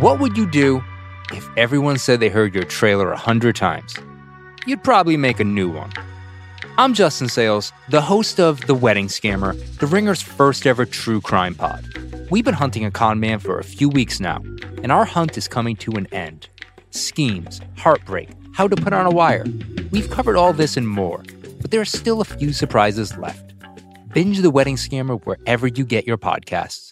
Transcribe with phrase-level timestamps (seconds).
[0.00, 0.82] What would you do
[1.32, 3.94] if everyone said they heard your trailer a hundred times?
[4.66, 5.92] You'd probably make a new one.
[6.78, 11.54] I'm Justin Sayles, the host of The Wedding Scammer, The Ringer's first ever true crime
[11.54, 11.84] pod.
[12.30, 14.42] We've been hunting a con man for a few weeks now,
[14.82, 16.48] and our hunt is coming to an end.
[16.90, 19.44] Schemes, heartbreak, how to put on a wire.
[19.90, 21.22] We've covered all this and more,
[21.60, 23.52] but there are still a few surprises left.
[24.14, 26.91] Binge The Wedding Scammer wherever you get your podcasts.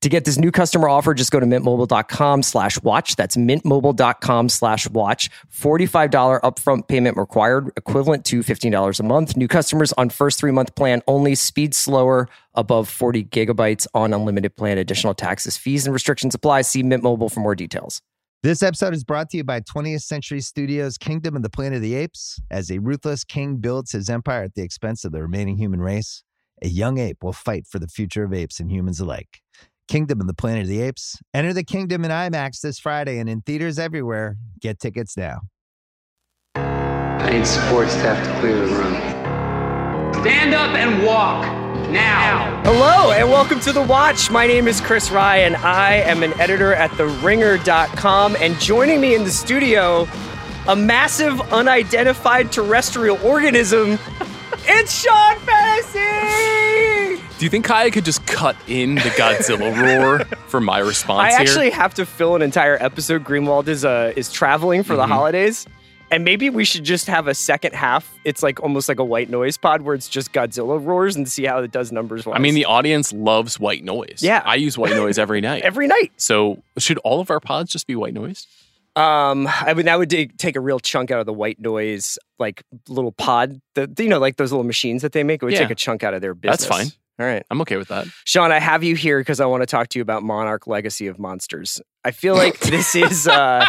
[0.00, 3.16] To get this new customer offer, just go to mintmobile.com slash watch.
[3.16, 5.28] That's mintmobile.com slash watch.
[5.54, 9.36] $45 upfront payment required, equivalent to $15 a month.
[9.36, 11.34] New customers on first three month plan only.
[11.34, 14.78] Speed slower, above 40 gigabytes on unlimited plan.
[14.78, 16.62] Additional taxes, fees, and restrictions apply.
[16.62, 18.00] See Mint Mobile for more details.
[18.42, 21.82] This episode is brought to you by 20th Century Studios' Kingdom of the Planet of
[21.82, 22.40] the Apes.
[22.50, 26.22] As a ruthless king builds his empire at the expense of the remaining human race,
[26.62, 29.42] a young ape will fight for the future of apes and humans alike.
[29.90, 31.18] Kingdom of the Planet of the Apes.
[31.34, 34.36] Enter the kingdom in IMAX this Friday and in theaters everywhere.
[34.60, 35.40] Get tickets now.
[36.54, 38.94] I need support staff to clear the room.
[40.22, 41.42] Stand up and walk
[41.90, 42.62] now.
[42.62, 44.30] Hello and welcome to The Watch.
[44.30, 45.56] My name is Chris Ryan.
[45.56, 50.06] I am an editor at TheRinger.com, and joining me in the studio,
[50.68, 53.98] a massive unidentified terrestrial organism.
[54.72, 56.19] It's Sean Fennessey!
[57.40, 61.30] Do you think Kaya could just cut in the Godzilla roar for my response I
[61.30, 61.40] here?
[61.40, 63.24] actually have to fill an entire episode.
[63.24, 65.12] Greenwald is uh, is traveling for the Mm-hmm.
[65.12, 65.66] holidays.
[66.10, 68.12] And maybe we should just have a second half.
[68.26, 71.44] It's like almost like a white noise pod where it's just Godzilla roars and see
[71.44, 72.36] how it does numbers wise.
[72.36, 74.18] I mean, the audience loves white noise.
[74.20, 74.42] Yeah.
[74.44, 75.62] I use white noise every night.
[75.64, 76.12] every night.
[76.18, 78.46] so should all of our pods just be white noise?
[78.96, 82.18] Um, I mean, that would take take a real chunk out of the white noise,
[82.38, 85.42] like little pod, the, you know, like those little machines that they make.
[85.42, 85.60] It would Yeah.
[85.60, 86.66] take a chunk out of their business.
[86.66, 86.88] That's fine.
[87.20, 87.44] All right.
[87.50, 88.06] I'm okay with that.
[88.24, 91.06] Sean, I have you here because I want to talk to you about Monarch Legacy
[91.06, 91.80] of Monsters.
[92.04, 93.66] I feel like this is uh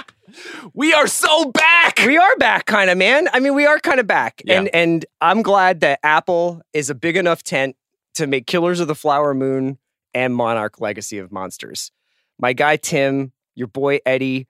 [0.74, 2.00] We are so back.
[2.06, 3.28] we are back kind of man.
[3.34, 4.42] I mean, we are kind of back.
[4.46, 4.60] Yeah.
[4.60, 7.76] And and I'm glad that Apple is a big enough tent
[8.16, 9.78] to make Killers of the Flower Moon
[10.14, 11.92] and Monarch Legacy of Monsters.
[12.40, 14.48] My guy Tim, your boy Eddie,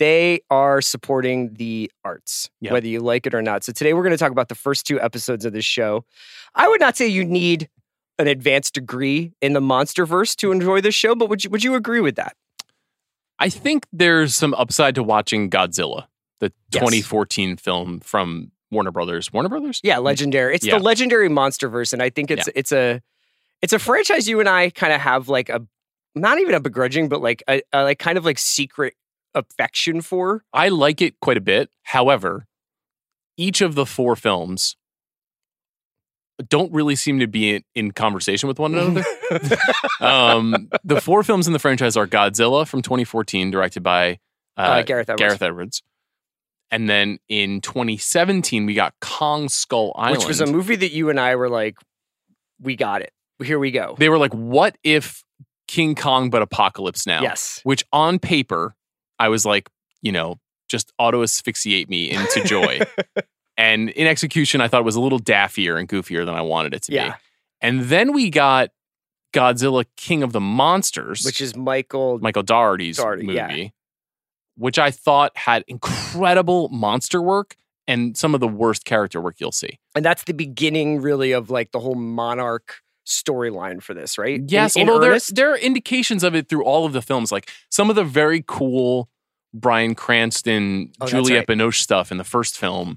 [0.00, 2.72] they are supporting the arts, Yeah.
[2.72, 3.62] whether you like it or not.
[3.62, 6.04] So today we're going to talk about the first two episodes of this show.
[6.56, 7.68] I would not say you need
[8.18, 11.74] an advanced degree in the MonsterVerse to enjoy this show, but would you would you
[11.74, 12.36] agree with that?
[13.38, 16.06] I think there's some upside to watching Godzilla,
[16.40, 16.80] the Yes.
[16.80, 19.32] 2014 film from Warner Brothers.
[19.32, 19.80] Warner Brothers?
[19.82, 20.54] Yeah, legendary.
[20.54, 20.78] It's Yeah.
[20.78, 23.00] the legendary MonsterVerse, and I think it's it's a
[23.62, 25.66] it's a franchise you and I kind of have like a
[26.14, 28.94] not even a begrudging, but like a, a like kind of like secret
[29.34, 30.44] affection for.
[30.52, 31.70] I like it quite a bit.
[31.84, 32.46] However,
[33.38, 34.76] each of the four films
[36.48, 39.04] don't really seem to be in, in conversation with one another.
[40.00, 44.18] um, the four films in the franchise are Godzilla from 2014, directed by
[44.56, 45.20] uh, Uh, Gareth Edwards.
[45.20, 45.82] Gareth Edwards.
[46.70, 50.18] And then in 2017, we got Kong Skull Island.
[50.18, 51.76] which was a movie that you and I were like,
[52.60, 53.12] we got it.
[53.42, 53.94] Here we go.
[53.98, 55.22] They were like, what if
[55.68, 57.20] King Kong but Apocalypse Now?
[57.22, 57.60] Yes.
[57.64, 58.74] Which on paper,
[59.18, 59.68] I was like,
[60.00, 60.38] you know,
[60.68, 62.80] just auto asphyxiate me into joy.
[63.56, 66.74] and in execution, I thought it was a little daffier and goofier than I wanted
[66.74, 67.08] it to Yeah.
[67.10, 67.14] be.
[67.60, 68.70] And then we got
[69.32, 72.18] Godzilla King of the Monsters, Which is Michael.
[72.20, 72.92] Michael Dougherty,
[73.22, 73.68] movie, yeah.
[74.56, 79.52] which I thought had incredible monster work and some of the worst character work you'll
[79.52, 79.78] see.
[79.94, 84.40] and that's the beginning, really, of like the whole Monarch storyline for this, right?
[84.46, 85.34] Yes, in although there, earnest?
[85.34, 88.44] there are indications of it through all of the films, like some of the very
[88.46, 89.08] cool
[89.54, 91.58] Bryan Cranston, Oh, Juliette right.
[91.58, 92.96] Binoche stuff in the first film.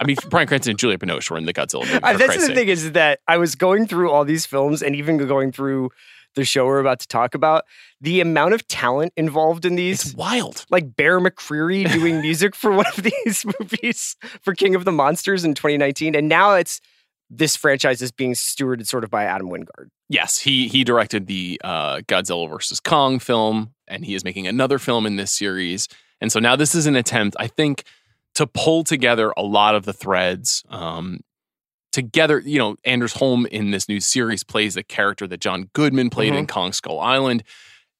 [0.00, 1.94] I mean, Bryan Cranston and Julia Binoche were in the Godzilla movie.
[2.02, 2.54] Uh, that's the sake.
[2.54, 5.90] thing is that I was going through all these films and even going through
[6.36, 7.64] the show we're about to talk about.
[8.00, 10.64] The amount of talent involved in these, It's wild.
[10.70, 15.44] like Bear McCreary doing music for one of these movies for King of the Monsters
[15.44, 16.80] in 2019, and now it's
[17.32, 19.88] this franchise is being stewarded sort of by Adam Wingard.
[20.08, 24.78] Yes, he he directed the uh, Godzilla versus Kong film, and he is making another
[24.78, 25.88] film in this series.
[26.20, 27.84] And so now this is an attempt, I think,
[28.34, 30.64] to pull together a lot of the threads.
[30.68, 31.20] Um,
[31.92, 36.10] together, you know, Anders Holm in this new series plays the character that John Goodman
[36.10, 37.42] played in Kong Skull Island.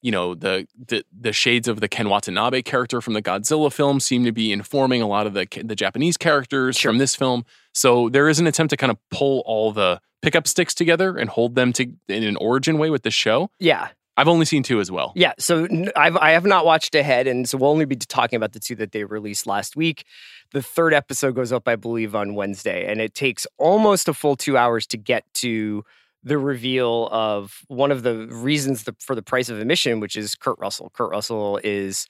[0.03, 4.01] You know, the, the the shades of the Ken Watanabe character from the Godzilla film
[4.01, 7.45] seem to be informing a lot of the the Japanese characters from this film.
[7.75, 11.29] So there is an attempt to kind of pull all the pickup sticks together and
[11.29, 13.51] hold them to in an origin way with the show.
[13.59, 13.89] Yeah.
[14.21, 15.15] I've only seen two as well.
[15.17, 18.53] Yeah, so I've I have not watched ahead, and so we'll only be talking about
[18.53, 20.05] the two that they released last week.
[20.53, 24.37] The third episode goes up, I believe, on Wednesday, and it takes almost a full
[24.37, 25.85] two hours to get to
[26.23, 30.35] the reveal of one of the reasons the, for the price of admission, which is
[30.35, 30.91] Kurt Russell.
[30.91, 32.07] Kurt Russell is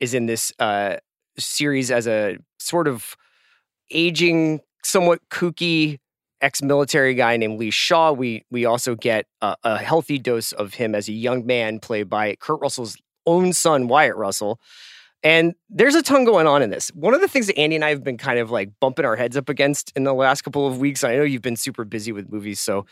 [0.00, 0.96] is in this uh,
[1.38, 3.16] series as a sort of
[3.92, 6.00] aging, somewhat kooky
[6.42, 8.12] ex-military guy named Lee Shaw.
[8.12, 12.08] We we also get a, a healthy dose of him as a young man, played
[12.08, 12.96] by Kurt Russell's
[13.26, 14.60] own son, Wyatt Russell.
[15.24, 16.88] And there's a ton going on in this.
[16.88, 19.14] One of the things that Andy and I have been kind of like bumping our
[19.14, 21.04] heads up against in the last couple of weeks.
[21.04, 22.86] I know you've been super busy with movies, so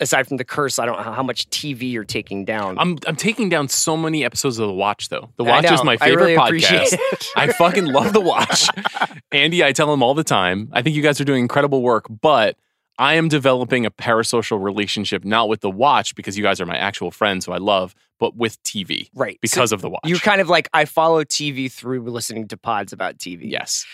[0.00, 2.78] aside from the curse, I don't know how much TV you're taking down.
[2.78, 5.30] I'm I'm taking down so many episodes of The Watch though.
[5.36, 6.98] The I Watch is my I favorite really podcast.
[7.36, 8.68] I fucking love The Watch.
[9.32, 10.68] Andy, I tell him all the time.
[10.72, 12.56] I think you guys are doing incredible work, but
[13.00, 16.76] I am developing a parasocial relationship not with The Watch because you guys are my
[16.76, 19.36] actual friends who I love, but with TV right.
[19.36, 20.02] So because of The Watch.
[20.04, 23.50] You're kind of like I follow TV through listening to pods about TV.
[23.50, 23.86] yes.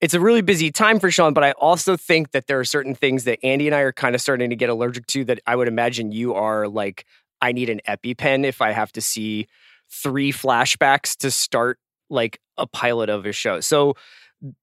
[0.00, 2.94] it's a really busy time for Sean, but I also think that there are certain
[2.94, 5.54] things that Andy and I are kind of starting to get allergic to that I
[5.54, 7.04] would imagine you are like,
[7.42, 9.48] I need an EpiPen if I have to see
[9.90, 11.78] three flashbacks to start
[12.08, 13.60] like a pilot of a show.
[13.60, 13.96] So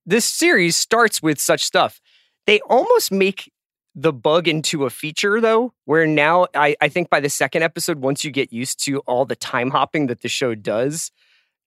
[0.04, 2.01] this series starts with such stuff.
[2.48, 3.51] They almost make
[3.95, 8.00] the bug into a feature though, where now I, I think by the second episode,
[8.00, 11.12] once you get used to all the time hopping that the show does,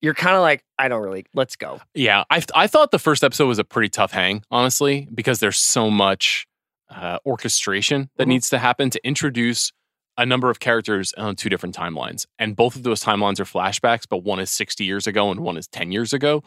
[0.03, 1.81] you're kind of like, I don't really, let's go.
[1.95, 5.57] Yeah, I I thought the first episode was a pretty tough hang, honestly, because there's
[5.59, 6.47] so much
[6.91, 8.29] uh, orchestration that Mhm.
[8.29, 9.73] needs to happen to introduce
[10.19, 14.05] a number of characters on two different timelines, and both of those timelines are flashbacks,
[14.09, 16.43] but one is 60 years ago and one is 10 years ago.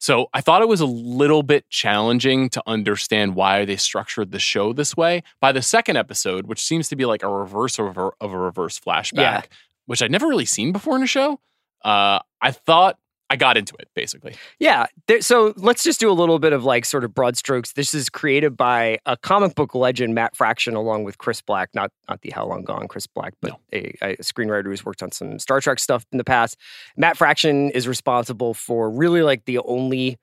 [0.00, 4.38] So I thought it was a little bit challenging to understand why they structured the
[4.38, 5.22] show this way.
[5.40, 8.38] By the second episode, which seems to be like a reverse of a, of a
[8.38, 9.42] reverse flashback, Yeah.
[9.84, 11.38] which I'd never really seen before in a show,
[11.84, 12.98] uh, I thought
[13.30, 14.34] I got into it basically.
[14.58, 14.86] Yeah.
[15.06, 17.72] There, so let's just do a little bit of like sort of broad strokes.
[17.72, 21.92] This is created by a comic book legend, Matt Fraction, along with Chris Black, not
[22.08, 25.38] not the How Long Gone Chris Black, but a, a screenwriter who's worked on some
[25.38, 26.56] Star Trek stuff in the past.
[26.96, 30.18] Matt Fraction is responsible for really like the only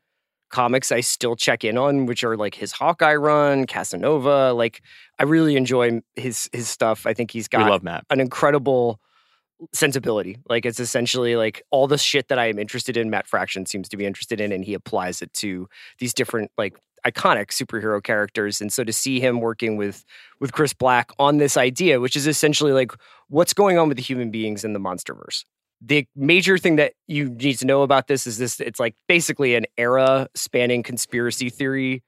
[0.49, 4.53] comics I still check in on, which are like his Hawkeye run, Casanova.
[4.53, 4.81] Like
[5.17, 7.05] I really enjoy his his stuff.
[7.05, 8.05] I think he's got we love Matt.
[8.09, 8.99] an incredible
[9.73, 10.37] sensibility.
[10.49, 13.89] Like it's essentially like all the shit that I am interested in, Matt Fraction seems
[13.89, 15.67] to be interested in, and he applies it to
[15.99, 18.61] these different like iconic superhero characters.
[18.61, 20.03] And so to see him working with
[20.39, 22.91] with Chris Black on this idea, which is essentially like
[23.29, 25.43] what's going on with the human beings in the monsterverse.
[25.79, 29.55] The major thing that you need to know about this is this it's like basically
[29.55, 32.03] an era spanning conspiracy theory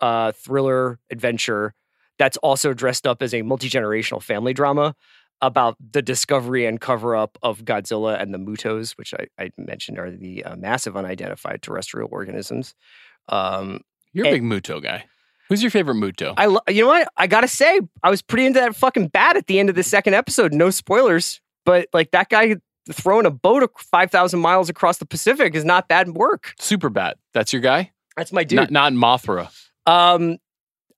[0.00, 1.74] uh thriller adventure
[2.18, 4.94] that's also dressed up as a multi-generational family drama
[5.40, 9.98] about the discovery and cover up of Godzilla and the Mutos, which I, I mentioned
[9.98, 12.74] are the uh, massive unidentified terrestrial organisms.
[13.28, 13.80] Um,
[14.12, 15.04] You're a big Muto guy.
[15.48, 16.34] Who's your favorite Muto?
[16.36, 17.08] I, lo- you know what?
[17.16, 19.82] I gotta say, I was pretty into that fucking bat at the end of the
[19.82, 20.52] second episode.
[20.52, 22.56] No spoilers, but like that guy
[22.92, 26.54] throwing a boat five thousand miles across the Pacific is not bad work.
[26.58, 27.16] Super Bat.
[27.32, 27.92] That's your guy?
[28.16, 28.70] That's my dude.
[28.70, 29.50] Not, not Mothra.
[29.86, 30.38] Um,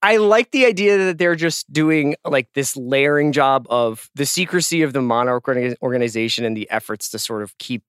[0.02, 4.82] I like the idea that they're just doing like this layering job of the secrecy
[4.82, 5.46] of the monarch
[5.82, 7.82] organization and the efforts to sort of keep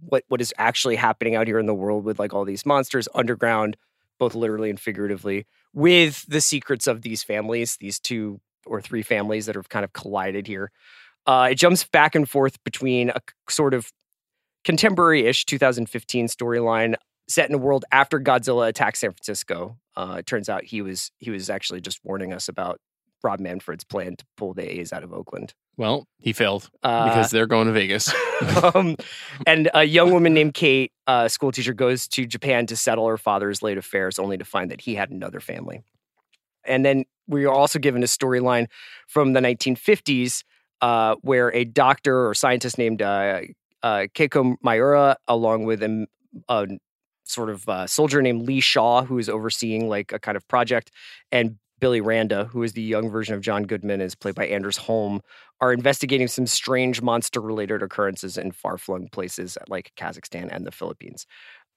[0.00, 3.08] what what is actually happening out here in the world with like all these monsters
[3.14, 3.76] underground,
[4.18, 9.44] both literally and figuratively, with the secrets of these families, these two or three families
[9.44, 10.70] that have kind of collided here.
[11.26, 13.92] Uh, it jumps back and forth between a sort of
[14.64, 16.94] contemporary-ish 2015 storyline
[17.28, 19.76] set in a world after Godzilla attacked San Francisco.
[19.96, 22.80] Uh, it turns out he was he was actually just warning us about
[23.22, 25.54] Rob Manfred's plan to pull the A's out of Oakland.
[25.76, 28.12] Well, he failed Uh, because they're going to Vegas.
[28.74, 28.96] um,
[29.46, 33.16] and a young woman named Kate, a school teacher, goes to Japan to settle her
[33.16, 35.82] father's late affairs, only to find that he had another family.
[36.64, 38.66] And then we are also given a storyline
[39.06, 40.44] from the 1950s
[40.80, 43.40] uh, where a doctor or scientist named uh,
[43.82, 46.06] uh, Keiko Miura, along with a,
[46.48, 46.66] a
[47.24, 50.90] sort of uh, soldier named Lee Shaw, who is overseeing like a kind of project,
[51.32, 54.76] and Billy Randa, who is the young version of John Goodman, is played by Anders
[54.76, 55.20] Holm,
[55.60, 60.70] are investigating some strange monster related occurrences in far flung places like Kazakhstan and the
[60.70, 61.26] Philippines.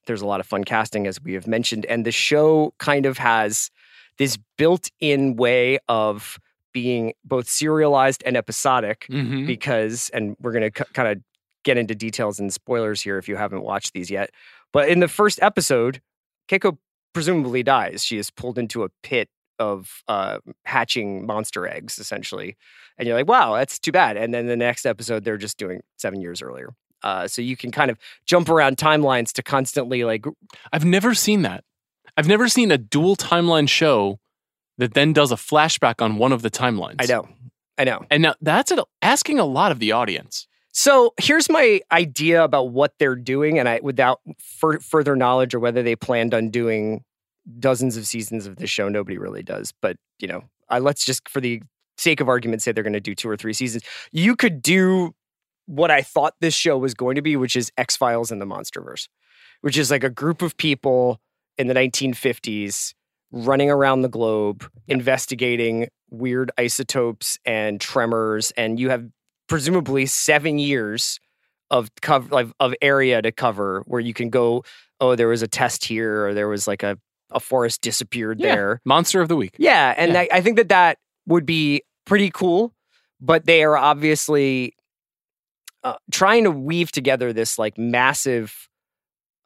[0.05, 3.17] There's a lot of fun casting, as we have mentioned, and the show kind of
[3.17, 3.69] has
[4.17, 6.37] this built in way of
[6.73, 9.45] being both serialized and episodic Mhm.
[9.47, 11.21] because, and we're going to c- kind of
[11.63, 14.29] get into details and spoilers here if you haven't watched these yet.
[14.77, 16.03] But in the first episode,
[16.47, 16.77] Keiko
[17.11, 18.05] presumably dies.
[18.05, 22.55] She is pulled into a pit of uh, hatching monster eggs, essentially.
[22.95, 24.17] And you're like, wow, that's too bad.
[24.17, 26.75] And then the next episode, they're just doing seven years earlier.
[27.01, 30.27] Uh, so you can kind of jump around timelines to constantly like
[30.71, 31.63] I've never seen that.
[32.15, 34.19] I've never seen a dual timeline show
[34.77, 36.97] that then does a flashback on one of the timelines.
[36.99, 37.27] I know,
[37.79, 38.05] I know.
[38.11, 40.46] And now that's asking a lot of the audience.
[40.77, 45.59] So here's my idea about what they're doing, and I without fur- further knowledge or
[45.59, 47.03] whether they planned on doing
[47.57, 48.87] dozens of seasons of this show.
[48.87, 51.63] Nobody really does, but you know, I, let's just for the
[51.97, 53.81] sake of argument say they're going to do two or three seasons.
[54.11, 55.15] You could do
[55.65, 58.45] what I thought this show was going to be, which is X Files in the
[58.45, 59.07] MonsterVerse,
[59.61, 61.19] which is like a group of people
[61.57, 62.93] in the 1950s
[63.31, 69.09] running around the globe investigating weird isotopes and tremors, and you have
[69.47, 71.19] presumably seven years
[71.69, 74.63] of cover of, of area to cover where you can go.
[74.99, 76.97] Oh, there was a test here, or there was like a
[77.31, 78.55] a forest disappeared Yeah.
[78.55, 78.81] there.
[78.85, 79.55] Monster of the week.
[79.57, 80.21] Yeah, and Yeah.
[80.21, 82.73] I, I think that that would be pretty cool.
[83.19, 84.75] But they are obviously
[85.83, 88.69] uh, trying to weave together this like massive,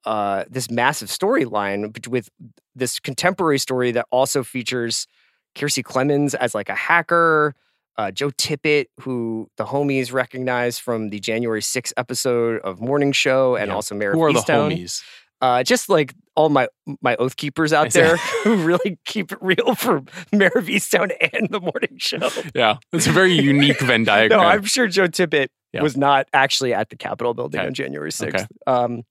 [0.06, 2.30] uh, this massive storyline with
[2.76, 5.08] this contemporary story that also features
[5.56, 7.56] Kiersey Clemons as like a hacker.
[7.98, 13.56] Uh, Joe Tippett, who the homies recognize from the January 6th episode of Morning Show,
[13.56, 13.76] and Yeah.
[13.76, 15.04] also Mayor Who of Easttown homies?
[15.42, 16.68] uh, just like all my
[17.02, 21.50] my oath keepers out there who really keep it real for Mare of Easttown and
[21.50, 22.30] the morning show.
[22.56, 24.40] Yeah, it's a very unique Venn diagram.
[24.40, 24.46] No.
[24.48, 25.82] I'm sure Joe Tippett Yeah.
[25.84, 27.68] was not actually at the Capitol building Okay.
[27.68, 28.34] on January 6th.
[28.36, 28.46] Okay.
[28.68, 29.04] Um,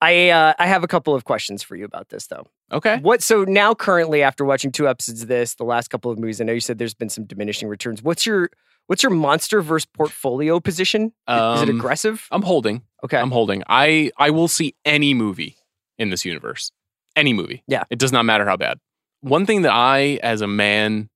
[0.00, 2.46] I uh, I have a couple of questions for you about this though.
[2.72, 2.98] okay.
[2.98, 6.40] What so now currently after watching two episodes of this, the last couple of movies,
[6.40, 8.02] I know you said there's been some diminishing returns.
[8.02, 8.50] What's your
[8.88, 11.06] what's your MonsterVerse portfolio position?
[11.28, 12.26] Is it Um, aggressive?
[12.30, 12.82] I'm holding.
[13.04, 13.16] Okay.
[13.18, 13.62] I'm holding.
[13.68, 15.56] I I will see any movie
[15.98, 16.70] in this universe.
[17.16, 17.62] Any movie.
[17.66, 17.84] Yeah.
[17.88, 18.78] It does not matter how bad.
[19.22, 21.08] One thing that I, as a man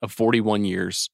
[0.00, 1.10] of 41 years,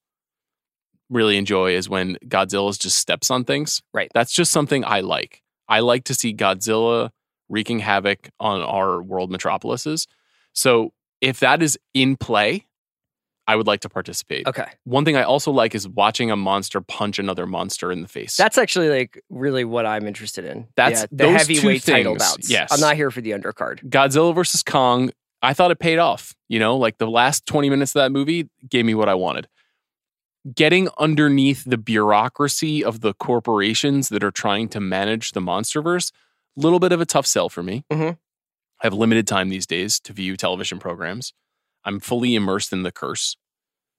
[1.09, 3.81] really enjoy is when Godzilla just steps on things.
[3.93, 4.11] Right.
[4.13, 5.41] That's just something I like.
[5.67, 7.09] I like to see Godzilla
[7.49, 10.07] wreaking havoc on our world metropolises.
[10.53, 12.65] So if that is in play,
[13.47, 14.47] I would like to participate.
[14.47, 14.65] okay.
[14.85, 18.35] One thing I also like is watching a monster punch another monster in the face.
[18.35, 20.67] That's actually like really what I'm interested in.
[20.75, 22.49] That's- yeah, the heavyweight title bouts.
[22.49, 22.71] yes.
[22.71, 23.87] I'm not here for the undercard.
[23.87, 25.11] Godzilla versus Kong,
[25.43, 26.33] I thought it paid off.
[26.47, 29.47] You know, like the last 20 minutes of that movie gave me what I wanted.
[30.55, 36.11] Getting underneath the bureaucracy of the corporations that are trying to manage the Monsterverse,
[36.55, 37.83] little bit of a tough sell for me.
[37.91, 38.17] Mhm.
[38.81, 41.33] I have limited time these days to view television programs.
[41.83, 43.37] I'm fully immersed in the curse,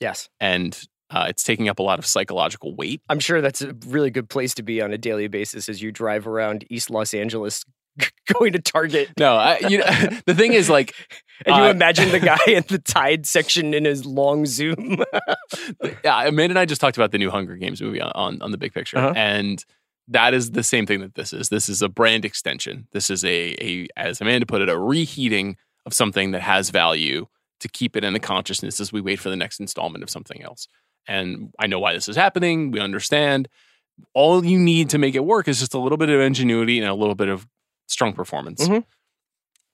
[0.01, 0.79] Yes, and
[1.11, 3.01] uh, it's taking up a lot of psychological weight.
[3.09, 5.93] I'm sure that's a really good place to be on a daily basis as you
[5.93, 7.65] drive around East Los Angeles,
[8.39, 9.85] going to Target, No, I, you know,
[10.27, 10.93] the thing is, like,
[11.47, 15.03] and you Uh, imagine the guy in the Tide section in his long zoom.
[16.05, 18.51] yeah, Amanda and I just talked about the new Hunger Games movie on, on, on
[18.51, 18.99] the big picture.
[18.99, 19.13] Uh-huh.
[19.17, 19.65] And
[20.09, 21.49] that is the same thing that this is.
[21.49, 22.87] This is a brand extension.
[22.93, 27.27] This is a, a, as Amanda put it, a reheating of something that has value
[27.61, 30.43] to keep it in the consciousness as we wait for the next installment of something
[30.43, 30.69] else.
[31.09, 32.71] And I know why this is happening.
[32.71, 33.49] We understand.
[34.15, 36.89] All you need to make it work is just a little bit of ingenuity and
[36.89, 37.47] a little bit of
[37.87, 38.69] strong performance.
[38.69, 38.85] Mhm.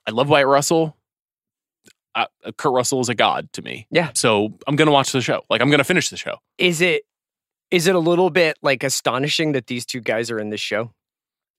[0.07, 0.97] I love Wyatt Russell.
[2.15, 2.27] Uh,
[2.59, 3.87] Kurt Russell is a god to me.
[3.91, 4.11] Yeah.
[4.15, 5.43] So I'm going to watch the show.
[5.49, 6.37] Like I'm going to finish the show.
[6.59, 7.05] is it
[7.73, 10.93] is it a little bit like astonishing that these two guys are in this show?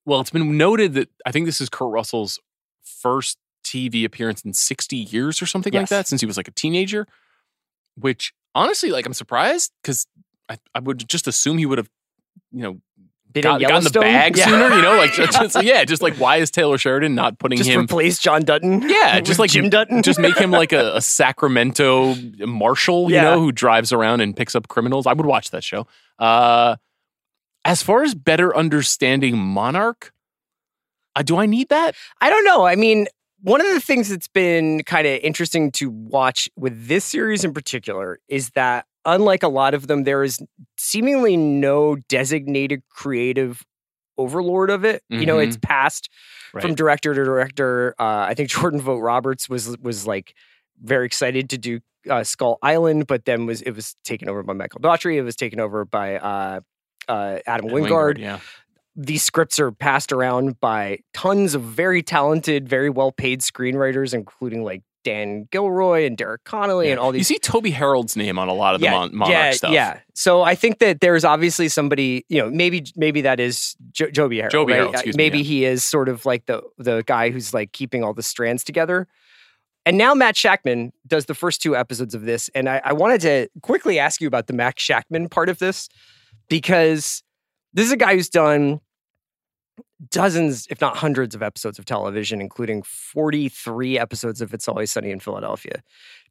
[0.05, 2.39] Well, it's been noted that I think this is Kurt Russell's
[2.84, 6.51] first TV appearance in 60 years or something like that since he was like a
[6.51, 7.08] teenager,
[7.96, 10.05] which honestly, like, I'm surprised because
[10.48, 11.89] I, I would just assume he would have,
[12.51, 12.79] you know,
[13.34, 14.46] Been got, in gotten the bag Yeah.
[14.46, 17.58] sooner, you know, like, just, just- yeah, just like, why is Taylor Sheridan not putting
[17.58, 18.88] just him, replace John Dutton.
[18.88, 20.04] yeah, just like Jim Dutton.
[20.04, 23.24] just make him like a, a Sacramento marshal, you Yeah.
[23.24, 25.08] know, who drives around and picks up criminals.
[25.08, 25.88] I would watch that show.
[26.20, 26.75] Uh,
[27.66, 30.13] as far as better understanding Monarch,
[31.16, 31.96] uh, do I need that?
[32.22, 32.66] I don't know.
[32.66, 33.08] I mean,
[33.42, 37.54] one of the things that's been kind of interesting to watch with this series in
[37.54, 40.39] particular is that, unlike a lot of them, there is
[40.77, 43.63] seemingly no designated creative
[44.17, 45.03] overlord of it.
[45.10, 46.10] You know, it's passed
[46.51, 47.95] from director to director.
[48.00, 50.36] Uh, I think Jordan Vogt Roberts was was like
[50.81, 51.79] very excited to do
[52.10, 55.17] uh, Skull Island, but then was it was taken over by Michael Dougherty.
[55.17, 56.60] It was taken over by uh,
[57.07, 58.39] uh, Adam Wingard yeah.
[58.95, 64.63] these scripts are passed around by tons of very talented, very well paid screenwriters, including
[64.63, 67.29] like Dan Gilroy and Derek Connolly and all these.
[67.29, 69.72] You see Joby Harold's name on a lot of the yeah, Mon- Monarch yeah, stuff.
[69.72, 70.00] yeah.
[70.13, 74.38] So I think that there's obviously somebody, you know, maybe maybe that is jo- Joby
[74.38, 74.51] Harold.
[74.51, 74.77] Joby right?
[74.77, 75.43] Harold, excuse me, maybe yeah.
[75.43, 79.07] he is sort of like the the guy who's like keeping all the strands together.
[79.86, 82.50] And now Matt Shakman does the first two episodes of this.
[82.55, 85.89] And I, I wanted to quickly ask you about the Matt Shakman part of this
[86.48, 87.22] because
[87.74, 88.79] this is a guy who's done
[90.10, 95.12] dozens, if not hundreds, of episodes of television, including 43 episodes of It's Always Sunny
[95.12, 95.82] in Philadelphia.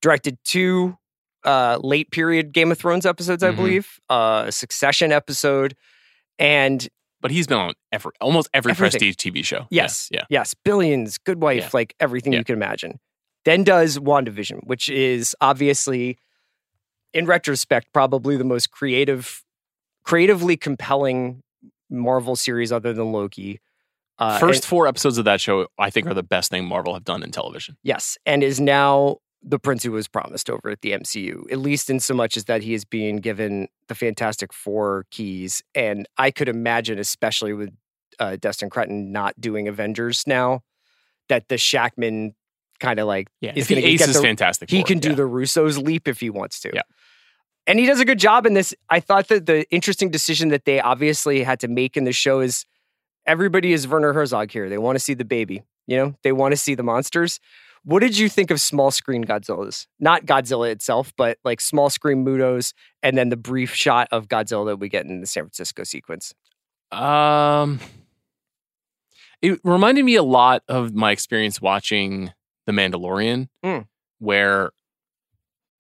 [0.00, 0.96] Directed two
[1.44, 3.56] uh, late period Game of Thrones episodes, I Mhm.
[3.56, 5.74] believe, uh, a Succession episode,
[6.38, 6.88] and
[7.20, 8.90] But he's been on every almost every Everything.
[9.00, 9.66] prestige TV show.
[9.70, 10.08] Yeah, Yes.
[10.12, 10.24] Yeah.
[10.30, 10.54] Yes.
[10.54, 11.70] Billions, Good Wife, Yeah.
[11.72, 12.40] like everything Yeah.
[12.40, 13.00] you can imagine.
[13.44, 16.16] Then does WandaVision, which is obviously,
[17.12, 19.42] in retrospect, probably the most creative,
[20.04, 21.42] creatively compelling
[21.92, 23.60] Marvel series other than Loki.
[24.18, 26.94] Uh, First and- four episodes of that show, I think, are the best thing Marvel
[26.94, 27.76] have done in television.
[27.82, 31.90] yes, and is now the prince who was promised over at the MCU, at least
[31.90, 35.62] in so much as that he is being given the Fantastic Four keys.
[35.74, 37.70] And I could imagine, especially with
[38.20, 40.62] uh, Destin Cretton not doing Avengers now,
[41.28, 42.34] that the Shakman
[42.78, 44.70] kind of like Yeah, is he gonna get the- fantastic.
[44.70, 45.14] he Four, can do yeah.
[45.16, 46.70] the Russo's leap if he wants to.
[46.72, 46.82] Yeah.
[47.66, 48.74] And he does a good job in this.
[48.90, 52.40] I thought that the interesting decision that they obviously had to make in the show
[52.40, 52.64] is
[53.26, 54.68] everybody is Werner Herzog here.
[54.68, 57.38] They want to see the baby, you know, they want to see the monsters.
[57.84, 59.86] What did you think of small screen Godzillas?
[59.98, 64.66] Not Godzilla itself, but like small screen Mutos and then the brief shot of Godzilla
[64.66, 66.32] that we get in the San Francisco sequence.
[66.92, 67.80] Um,
[69.40, 72.32] it reminded me a lot of my experience watching
[72.66, 73.86] The Mandalorian, Mm.
[74.18, 74.70] where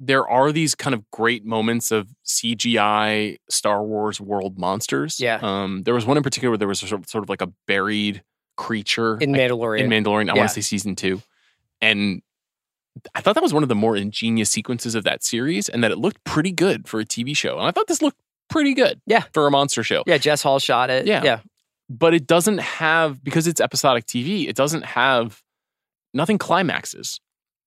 [0.04, 5.20] there are these kind of great moments of CGI Star Wars world monsters.
[5.20, 5.38] Yeah.
[5.40, 7.46] Um, there was one in particular where there was sort of, sort of like a
[7.68, 8.22] buried
[8.56, 9.80] creature In I- Mandalorian.
[9.80, 10.28] in Mandalorian.
[10.30, 10.40] I Yeah.
[10.40, 11.22] want to say season two,
[11.80, 12.20] and
[13.14, 15.90] I thought that was one of the more ingenious sequences of that series, and that
[15.92, 17.58] it looked pretty good for a TV show.
[17.58, 18.18] And I thought this looked
[18.50, 19.22] pretty good, Yeah.
[19.32, 21.06] for a monster show yeah, Jess Hall shot it.
[21.06, 21.22] Yeah.
[21.24, 21.40] Yeah.
[21.88, 24.48] but it doesn't have because it's episodic TV.
[24.48, 25.42] It doesn't have
[26.14, 27.20] nothing climaxes.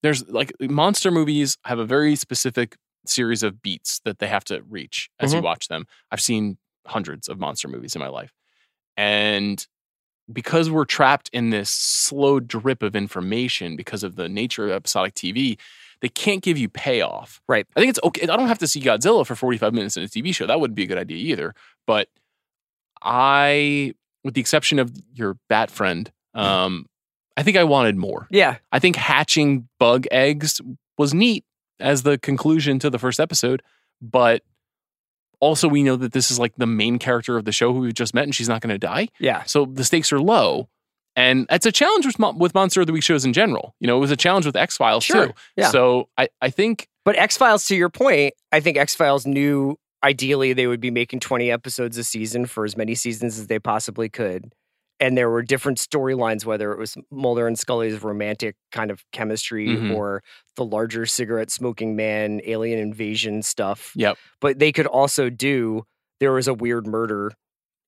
[0.06, 2.76] There's like monster movies have a very specific
[3.08, 5.44] series of beats that they have to reach as you Mhm.
[5.44, 5.86] watch them.
[6.12, 6.58] I've seen
[6.88, 8.32] hundreds of monster movies in my life,
[8.96, 9.66] and
[10.32, 15.14] because we're trapped in this slow drip of information because of the nature of episodic
[15.16, 15.58] TV,
[16.02, 17.42] they can't give you payoff.
[17.48, 17.66] Right.
[17.76, 18.24] I think it's okay.
[18.28, 20.46] I don't have to see Godzilla for 45 minutes in a TV show.
[20.48, 21.54] That wouldn't be a good idea either.
[21.88, 22.10] But
[23.02, 26.86] I, with the exception of your bat friend, um,
[27.38, 28.28] I think I wanted more.
[28.32, 28.58] Yeah.
[28.72, 30.62] I think hatching bug eggs
[30.98, 31.44] was neat
[31.80, 33.62] as the conclusion to the first episode,
[34.02, 34.42] but
[35.42, 37.94] also we know that this is like the main character of the show who we've
[37.94, 39.10] just met and she's not going to die.
[39.20, 39.44] Yeah.
[39.44, 40.70] So the stakes are low.
[41.18, 43.74] And it's a challenge with, with Monster of the Week shows in general.
[43.80, 45.28] You know, it was a challenge with X Files Sure.
[45.28, 45.34] too.
[45.56, 45.70] Yeah.
[45.70, 49.78] So I, I think But X Files, to your point, I think X Files knew
[50.04, 53.60] ideally they would be making 20 episodes a season for as many seasons as they
[53.60, 54.54] possibly could.
[55.00, 59.68] And there were different storylines, whether it was Mulder and Scully's romantic kind of chemistry
[59.68, 59.94] Mhm.
[59.94, 60.24] or
[60.56, 63.92] the larger cigarette smoking man, alien invasion stuff.
[63.96, 64.18] Yep.
[64.40, 65.84] But they could also do
[66.22, 67.34] there was a weird murder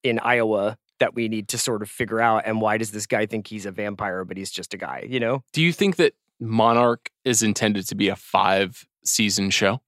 [0.03, 2.43] in Iowa that we need to sort of figure out.
[2.45, 5.19] And why does this guy think he's a vampire, but he's just a guy, you
[5.19, 5.43] know?
[5.53, 9.79] Do you think that Monarch is intended to be a five season show?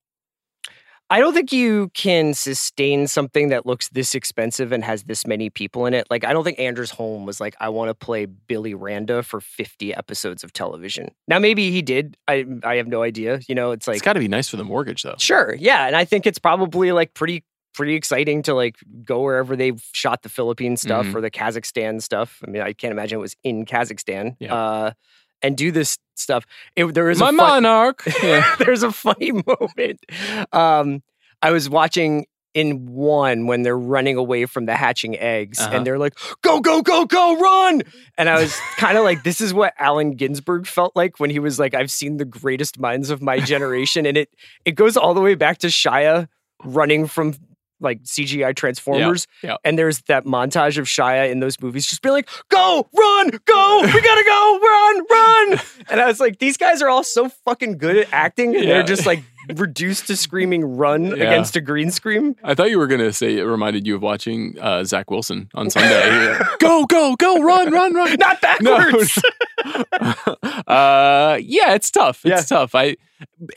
[1.11, 5.49] I don't think you can sustain something that looks this expensive and has this many
[5.49, 6.05] people in it.
[6.09, 9.41] Like, I don't think Anders Holm was like, I want to play Billy Randa for
[9.41, 11.09] 50 episodes of television.
[11.27, 12.15] Now, maybe he did.
[12.27, 13.39] I I have no idea.
[13.47, 15.15] You know, it's like, it's got to be nice for the mortgage, though.
[15.17, 15.87] sure, yeah.
[15.87, 17.43] And I think it's probably like pretty
[17.75, 21.15] pretty exciting to like go wherever they've shot the Philippine stuff Mhm.
[21.15, 22.41] or the Kazakhstan stuff.
[22.45, 24.35] I mean, I can't imagine it was in Kazakhstan.
[24.39, 24.53] Yeah.
[24.53, 24.91] Uh,
[25.41, 26.45] and do this stuff.
[26.75, 28.03] It, there is My a fun- Monarch.
[28.23, 28.55] Yeah.
[28.59, 29.99] there's a funny moment.
[30.51, 31.01] Um,
[31.41, 32.25] I was watching
[32.55, 35.77] in one when they're running away from the hatching eggs Uh-huh.
[35.77, 37.83] and they're like, go, go, go, go, run.
[38.17, 41.37] And I was kind of like, this is what Allen Ginsberg felt like when he
[41.39, 44.05] was like, I've seen the greatest minds of my generation.
[44.05, 44.29] and it
[44.65, 46.27] it goes all the way back to Shia
[46.65, 47.35] running from
[47.79, 49.27] like CGI Transformers.
[49.43, 49.55] yeah.
[49.63, 53.81] And there's that montage of Shia in those movies just being like, go, run, go,
[53.83, 55.59] we gotta go, run, run.
[55.89, 58.73] And I was like, these guys are all so fucking good at acting, and Yeah.
[58.75, 59.23] they're just like
[59.55, 61.13] reduced to screaming run Yeah.
[61.15, 62.35] against a green screen.
[62.43, 65.49] I thought you were going to say it reminded you of watching uh, Zach Wilson
[65.55, 66.37] on Sunday.
[66.59, 68.15] go, go, go, run, run, run.
[68.19, 69.19] Not backwards.
[70.67, 72.25] uh, yeah, it's tough.
[72.25, 72.57] It's Yeah.
[72.57, 72.75] tough.
[72.75, 72.95] I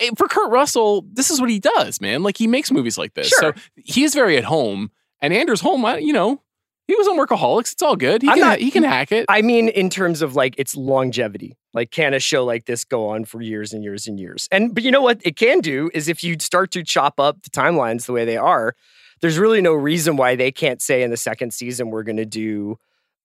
[0.01, 2.23] eh, for Kurt Russell, this is what he does, man.
[2.23, 3.55] Like he makes movies like this, Sure.
[3.55, 4.91] so he is very at home.
[5.21, 6.41] And Anders Holm, I, you know,
[6.89, 7.73] he was on Workaholics.
[7.73, 8.23] It's all good.
[8.23, 9.27] He I'm can not- he can hack it.
[9.29, 13.09] I mean, in terms of like its longevity, like can a show like this go
[13.09, 14.49] on for years and years and years?
[14.51, 17.43] And but you know what it can do is if you start to chop up
[17.43, 18.75] the timelines the way they are,
[19.21, 22.27] there's really no reason why they can't say in the second season we're going to
[22.27, 22.79] do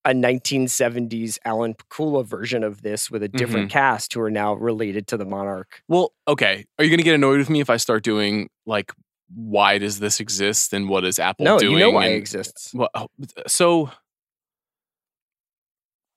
[0.06, 3.78] a 1970s Alan Pakula version of this with a different mm-hmm.
[3.78, 5.82] cast who are now related to the monarch.
[5.90, 6.66] Well, okay.
[6.80, 8.94] Are you going to get annoyed with me if I start doing like,
[9.36, 11.74] why does this exist and what is Apple no, doing?
[11.74, 12.74] you know why and- it exists.
[12.74, 13.08] Well, oh,
[13.48, 13.92] so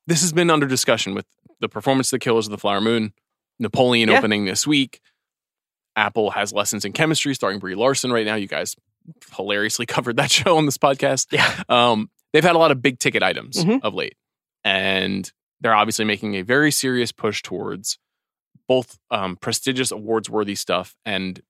[0.06, 1.26] this has been under discussion with
[1.60, 3.12] the performance of the Killers of the Flower Moon,
[3.58, 4.18] Napoleon Yeah.
[4.18, 5.00] opening this week.
[5.96, 8.34] Apple has lessons in chemistry starring Brie Larson right now.
[8.36, 8.76] You guys
[9.36, 11.26] hilariously covered that show on this podcast.
[11.30, 11.62] Yeah.
[11.68, 13.80] Um, they've had a lot of big ticket items Mhm.
[13.82, 14.16] of late,
[14.64, 17.98] and they're obviously making a very serious push towards
[18.68, 21.42] both um, prestigious, awards worthy stuff and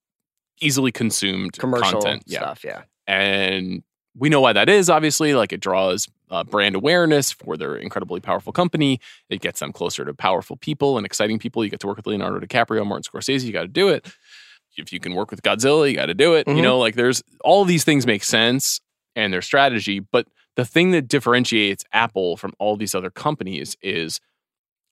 [0.61, 2.23] easily consumed Commercial content.
[2.27, 2.83] Yeah stuff, yeah.
[3.07, 3.83] and
[4.21, 8.21] we know why that is obviously like it draws uh, brand awareness for their incredibly
[8.21, 11.87] powerful company it gets them closer to powerful people and exciting people you get to
[11.89, 14.07] work with leonardo dicaprio martin scorsese you got to do it
[14.77, 16.63] if you can work with godzilla you got to do it you Mhm.
[16.63, 18.81] know like there's all these things make sense
[19.17, 24.21] and their strategy but the thing that differentiates apple from all these other companies is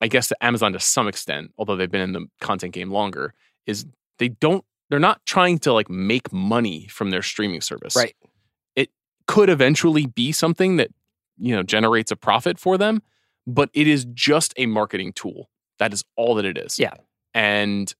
[0.01, 3.33] i guess to amazon to some extent although they've been in the content game longer
[3.65, 3.85] is
[4.17, 8.15] they don't they're not trying to like make money from their streaming service Right.
[9.29, 10.89] Could eventually be something that
[11.37, 12.99] you know generates a profit for them
[13.45, 15.49] but it is just a marketing tool.
[15.77, 16.77] That is all that it is.
[16.79, 16.93] Yeah.
[17.33, 17.93] and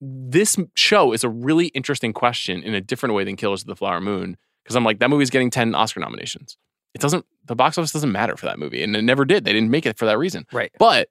[0.00, 3.74] this show is a really interesting question in a different way than killers of the
[3.74, 6.56] flower moon because i'm like that movie's getting 10 oscar nominations.
[6.94, 9.44] It doesn't the box office doesn't matter for that movie and it never did.
[9.44, 10.46] They didn't make it for that reason.
[10.52, 10.72] Right.
[10.78, 11.08] but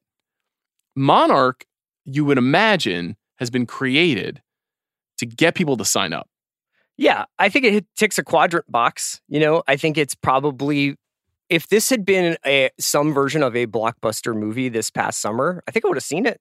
[0.96, 1.65] monarch
[2.04, 4.41] you would imagine has been created
[5.17, 6.30] to get people to sign up
[6.98, 9.22] Yeah, I think it ticks a quadrant box.
[9.28, 10.96] You know, I think it's probably
[11.50, 15.72] if this had been a some version of a blockbuster movie this past summer, I
[15.72, 16.40] think I would have seen it.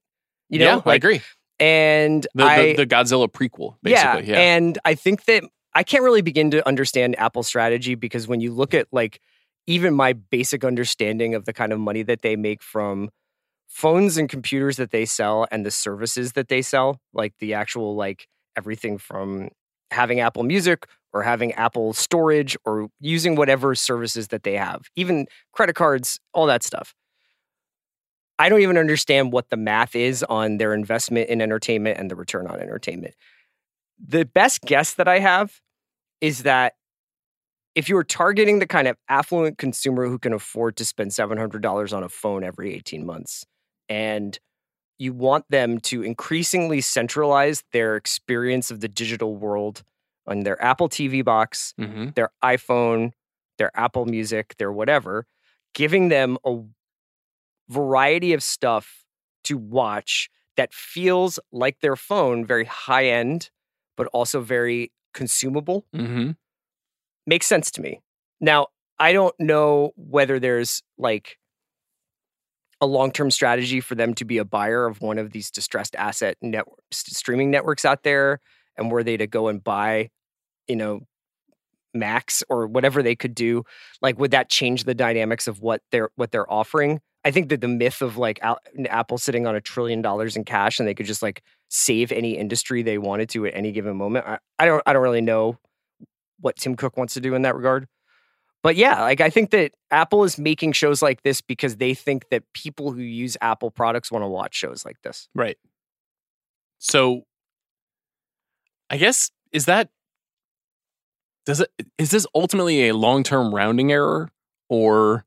[0.49, 1.23] You know, yeah i agree
[1.59, 5.43] And the, I, the, the godzilla prequel basically yeah, and I think that
[5.75, 9.21] I can't really begin to understand Apple's strategy because when you look at like
[9.67, 13.11] even my basic understanding of the kind of money that they make from
[13.69, 17.97] phones and computers that they sell and the services that they sell, like the actual
[17.97, 19.51] like everything from
[19.91, 25.27] having Apple Music or having Apple storage or using whatever services that they have, even
[25.53, 26.95] credit cards, all that stuff.
[28.39, 32.17] I don't even understand what the math is on their investment in entertainment and the
[32.17, 33.15] return on entertainment.
[33.99, 35.61] The best guess that I have
[36.21, 36.75] is that
[37.75, 41.97] if you are targeting the kind of affluent consumer who can afford to spend $700
[41.97, 43.45] on a phone every 18 months
[43.89, 44.39] and
[44.99, 49.83] you want them to increasingly centralize their experience of the digital world
[50.27, 52.15] on their Apple TV box, Mhm.
[52.15, 53.13] their iPhone,
[53.59, 55.27] their Apple Music, their whatever,
[55.75, 56.59] giving them a
[57.69, 59.05] variety of stuff
[59.45, 63.51] to watch that feels like their phone, very high end,
[63.97, 66.33] but also very consumable, Mm-hmm.
[67.27, 68.01] makes sense to me.
[68.41, 71.39] Now, I don't know whether there's like
[72.81, 75.97] a long term strategy for them to be a buyer of one of these distressed
[75.97, 78.41] asset network, streaming networks out there
[78.77, 80.11] and were they to go and buy,
[80.69, 81.01] you know,
[81.95, 83.65] Max or whatever they could do,
[84.03, 87.01] like would that change the dynamics of what they're what they're offering?
[87.25, 88.39] I think that the myth of like
[88.89, 92.37] Apple sitting on a trillion dollars in cash and they could just like save any
[92.37, 94.27] industry they wanted to at any given moment.
[94.27, 95.59] I, I don't I don't really know
[96.41, 97.89] what Tim Cook wants to do in that regard.
[98.67, 102.31] But yeah, like I think that Apple is making shows like this because they think
[102.31, 105.29] that people who use Apple products want to watch shows like this.
[105.37, 105.57] Right.
[106.81, 107.23] So
[108.91, 109.91] I guess is that
[111.45, 114.33] does it is this ultimately a long-term rounding error
[114.69, 115.26] or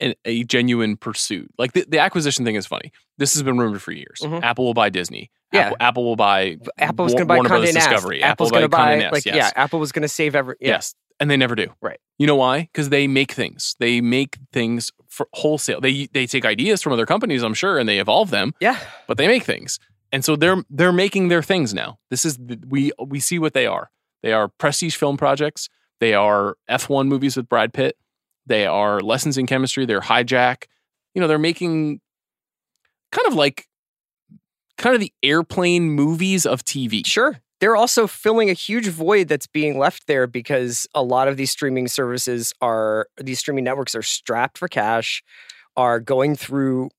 [0.00, 1.50] an, a genuine pursuit?
[1.58, 2.92] Like the, the acquisition thing is funny.
[3.18, 4.20] This has been rumored for years.
[4.22, 4.42] Mhm.
[4.42, 5.30] Apple will buy Disney.
[5.52, 5.60] Yeah.
[5.60, 7.88] Apple, Apple will buy Apple was going to buy Warner Brothers Nast.
[7.90, 8.22] Discovery.
[8.22, 9.36] Apple's Apple going to buy Nast, like yes.
[9.36, 10.68] yeah, Apple was going to save every yeah.
[10.70, 10.94] Yes.
[11.18, 11.68] And they never do.
[11.80, 11.98] Right.
[12.18, 12.62] You know why?
[12.72, 13.74] Because they make things.
[13.78, 15.80] They make things for wholesale.
[15.80, 18.78] They they take ideas from other companies, I'm sure, and they evolve them Yeah.
[19.06, 19.78] but they make things.
[20.12, 21.98] And so they're they're making their things now.
[22.10, 23.90] This is the, we we see what they are.
[24.22, 25.68] They are prestige film projects.
[26.00, 27.96] They are F1 movies with Brad Pitt.
[28.46, 29.86] They are lessons in chemistry.
[29.86, 30.64] They're hijack.
[31.14, 32.00] You know, they're making
[33.12, 33.66] kind of like
[34.78, 37.04] kind of the airplane movies of TV.
[37.06, 37.40] Sure.
[37.60, 41.50] They're also filling a huge void that's being left there because a lot of these
[41.50, 45.22] streaming services are, these streaming networks are strapped for cash,
[45.74, 46.90] are going through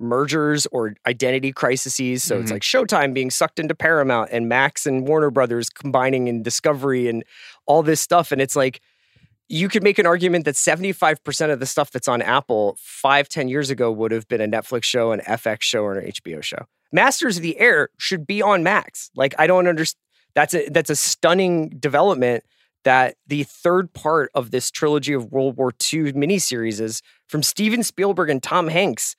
[0.00, 2.24] mergers or identity crises.
[2.24, 2.54] So it's Mhm.
[2.54, 7.22] like Showtime being sucked into Paramount and Max and Warner Brothers combining in Discovery and
[7.66, 8.32] all this stuff.
[8.32, 8.80] And it's like,
[9.50, 13.48] you could make an argument that 75% of the stuff that's on Apple five, ten
[13.48, 16.66] years ago would have been a Netflix show, an FX show, or an HBO show.
[16.92, 19.10] Masters of the Air should be on Max.
[19.16, 20.00] Like I don't understand.
[20.34, 22.44] That's a that's a stunning development
[22.84, 27.82] that the third part of this trilogy of World War II miniseries is from Steven
[27.82, 29.16] Spielberg and Tom Hanks.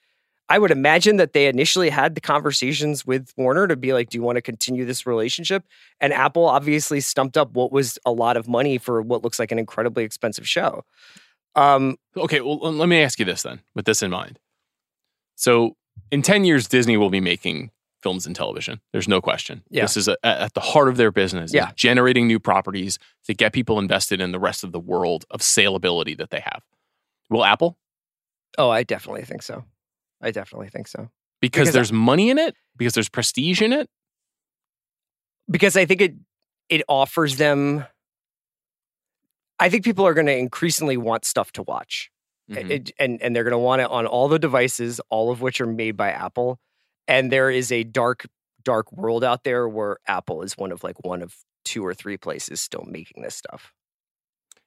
[0.51, 4.17] I would imagine that they initially had the conversations with Warner to be like, do
[4.17, 5.63] you want to continue this relationship?
[6.01, 9.51] And Apple obviously stumped up what was a lot of money for what looks like
[9.51, 10.83] an incredibly expensive show.
[11.55, 14.39] Um, Okay, well, let me ask you this then, with this in mind.
[15.35, 15.77] So,
[16.11, 17.71] in 10 years, Disney will be making
[18.03, 18.81] films and television.
[18.91, 19.63] There's no question.
[19.69, 19.83] Yeah.
[19.83, 21.71] This is a, at the heart of their business, Yeah.
[21.75, 26.17] generating new properties to get people invested in the rest of the world of saleability
[26.17, 26.61] that they have.
[27.29, 27.77] Will Apple?
[28.57, 29.63] oh, I definitely think so.
[30.21, 31.09] I definitely think so.
[31.41, 32.55] Because, Because- there's money in it?
[32.77, 33.89] Because there's prestige in it?
[35.49, 36.13] because I think it
[36.69, 37.83] it offers them.
[39.59, 42.09] I think people are going to increasingly want stuff to watch,
[42.49, 42.69] Mhm.
[42.69, 45.59] It- and and they're going to want it on all the devices, all of which
[45.61, 46.59] are made by Apple.
[47.07, 48.25] And there is a dark
[48.63, 52.15] dark world out there where Apple is one of like one of two or three
[52.17, 53.73] places still making this stuff.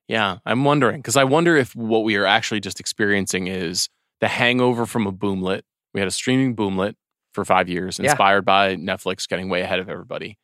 [0.09, 3.88] Yeah, I'm wondering because I wonder if what we are actually just experiencing is
[4.20, 5.62] the hangover from a boomlet.
[5.92, 6.94] We had a streaming boomlet
[7.33, 8.11] for five years, Yeah.
[8.11, 10.38] inspired by Netflix getting way ahead of everybody.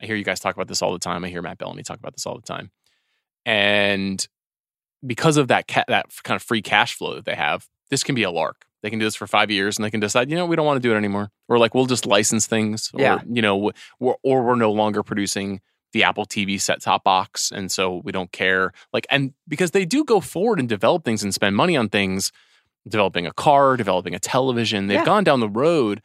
[0.00, 1.24] I hear you guys talk about this all the time.
[1.24, 2.70] I hear Matt Belloni talk about this all the time,
[3.46, 4.26] and
[5.06, 8.14] because of that ca- that kind of free cash flow that they have, this can
[8.14, 8.64] be a lark.
[8.82, 10.66] They can do this for five years, and they can decide, you know, we don't
[10.66, 11.30] want to do it anymore.
[11.48, 13.20] Or like we'll just license things, or Yeah.
[13.28, 13.56] you know,
[13.98, 15.60] we're, or we're no longer producing
[15.92, 17.50] the Apple TV set top box.
[17.50, 18.72] And so we don't care.
[18.92, 22.30] Like, and because they do go forward and develop things and spend money on things,
[22.86, 25.04] developing a car, developing a television, they've Yeah.
[25.04, 26.02] gone down the road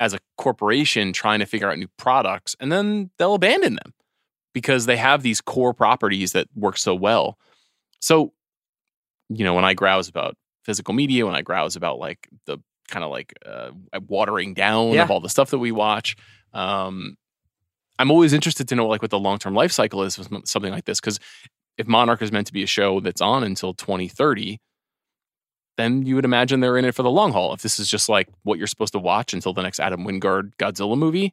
[0.00, 3.92] as a corporation trying to figure out new products and then they'll abandon them
[4.54, 7.38] because they have these core properties that work so well.
[8.00, 8.32] So,
[9.28, 13.04] you know, when I grouse about physical media, when I grouse about like the kind
[13.04, 13.70] of like uh,
[14.06, 15.02] watering down Yeah.
[15.02, 16.16] of all the stuff that we watch,
[16.52, 17.16] um,
[17.98, 20.72] I'm always interested to know like what the long term life cycle is with something
[20.72, 21.18] like this because
[21.76, 24.60] if Monarch is meant to be a show that's on until 2030,
[25.78, 27.54] then you would imagine they're in it for the long haul.
[27.54, 30.52] If this is just like what you're supposed to watch until the next Adam Wingard
[30.58, 31.32] Godzilla movie,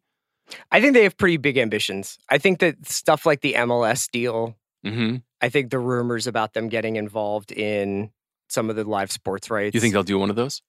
[0.71, 2.17] I think they have pretty big ambitions.
[2.29, 6.69] I think that stuff like the MLS deal, hmm I think the rumors about them
[6.69, 8.11] getting involved in
[8.47, 9.75] some of the live sports rights.
[9.75, 10.61] you think they'll do one of those?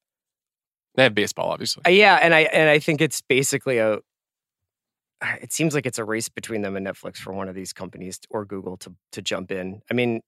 [0.96, 1.82] They have baseball, obviously.
[1.86, 3.98] Uh, yeah, and I and I think it's basically a.
[5.40, 8.18] It seems like it's a race between them and Netflix for one of these companies
[8.30, 9.82] or Google to to jump in.
[9.90, 10.20] I mean,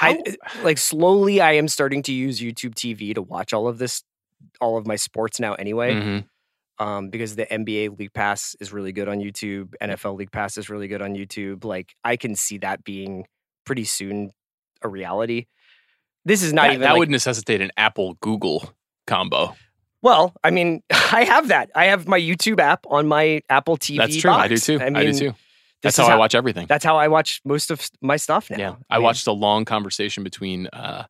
[0.00, 0.22] I
[0.62, 4.02] like slowly I am starting to use YouTube TV to watch all of this,
[4.60, 5.94] all of my sports now anyway.
[5.94, 6.24] Mhm.
[6.78, 10.68] Um, because the NBA League Pass is really good on YouTube, NFL League Pass is
[10.68, 11.64] really good on YouTube.
[11.64, 13.26] Like I can see that being
[13.64, 14.32] pretty soon
[14.82, 15.46] a reality.
[16.24, 18.72] This is not that, even that like, would necessitate an Apple Google
[19.06, 19.54] combo.
[20.02, 21.70] Well, I mean, I have that.
[21.74, 23.98] I have my YouTube app on my Apple TV.
[23.98, 24.30] That's true.
[24.30, 24.80] I do too.
[24.80, 25.34] I, mean, do too.
[25.84, 26.66] That's is how I watch everything.
[26.66, 28.56] That's how I watch most of my stuff now.
[28.58, 31.04] Yeah, I mean, watched a long conversation between uh,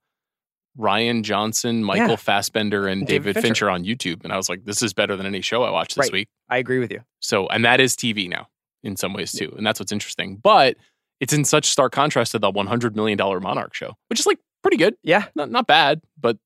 [0.79, 2.17] Rian Johnson, Michael Yeah.
[2.17, 3.71] Fassbender, and David, David Fincher.
[3.71, 6.07] on YouTube, and I was like, "This is better than any show I watched this
[6.07, 6.13] Right.
[6.13, 7.01] week." I agree with you.
[7.21, 8.49] So, and that is TV now
[8.83, 10.37] in some ways too, and that's what's interesting.
[10.43, 10.77] But
[11.21, 14.39] it's in such stark contrast to the 100 million dollar Monarch show, which is like
[14.63, 15.27] pretty good, Yeah.
[15.37, 16.37] not not bad, but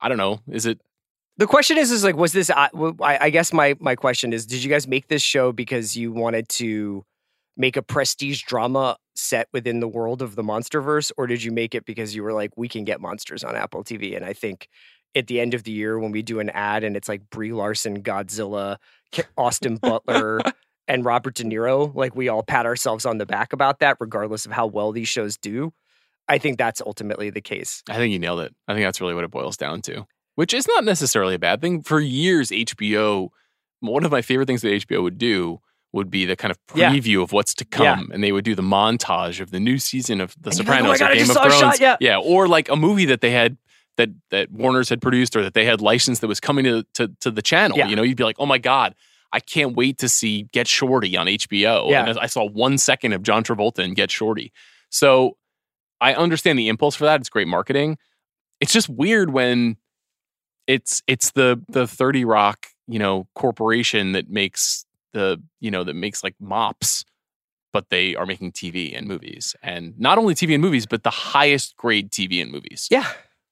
[0.00, 0.40] I don't know.
[0.48, 0.78] Is it?
[1.38, 2.48] The question is, is like, was this?
[2.50, 6.48] I guess my my question is, did you guys make this show because you wanted
[6.50, 7.04] to
[7.56, 11.74] make a prestige drama set within the world of the MonsterVerse, or did you make
[11.74, 14.16] it because you were like, we can get monsters on Apple TV?
[14.16, 14.68] And I think
[15.14, 17.52] at the end of the year when we do an ad and it's like Brie
[17.52, 18.76] Larson, Godzilla,
[19.36, 20.40] Austin Butler.
[20.86, 24.44] And Robert De Niro, like we all pat ourselves on the back about that, regardless
[24.44, 25.72] of how well these shows do.
[26.28, 27.82] I think that's ultimately the case.
[27.88, 28.54] I think you nailed it.
[28.68, 31.62] I think that's really what it boils down to, which is not necessarily a bad
[31.62, 31.82] thing.
[31.82, 33.30] For years, HBO,
[33.80, 35.60] one of my favorite things that HBO would do
[35.94, 36.90] would be the kind of Yeah.
[36.92, 37.94] preview of what's to Yeah.
[37.96, 40.66] come, and they would do the montage of the new season of The And you're
[40.66, 42.18] like, "Oh Sopranos God, or Game of Thrones, shot, yeah.
[42.18, 43.56] or like a movie that they had
[43.96, 47.08] that that Warner's had produced or that they had licensed that was coming to to,
[47.20, 47.78] to the channel.
[47.78, 47.86] Yeah.
[47.88, 48.94] You know, you'd be like, oh my god.
[49.32, 51.90] I can't wait to see Get Shorty on HBO.
[51.90, 52.06] Yeah.
[52.08, 54.52] And I saw one second of John Travolta in Get Shorty.
[54.90, 55.36] So
[56.00, 57.18] I understand the impulse for that.
[57.20, 57.98] It's great marketing.
[58.60, 59.76] It's just weird when
[60.68, 65.94] it's it's the the 30 Rock, you know, corporation that makes the, you know, that
[65.94, 67.04] makes like mops,
[67.72, 69.56] but they are making TV and movies.
[69.62, 72.86] And not only TV and movies, but the highest grade TV and movies.
[72.90, 73.06] Yeah.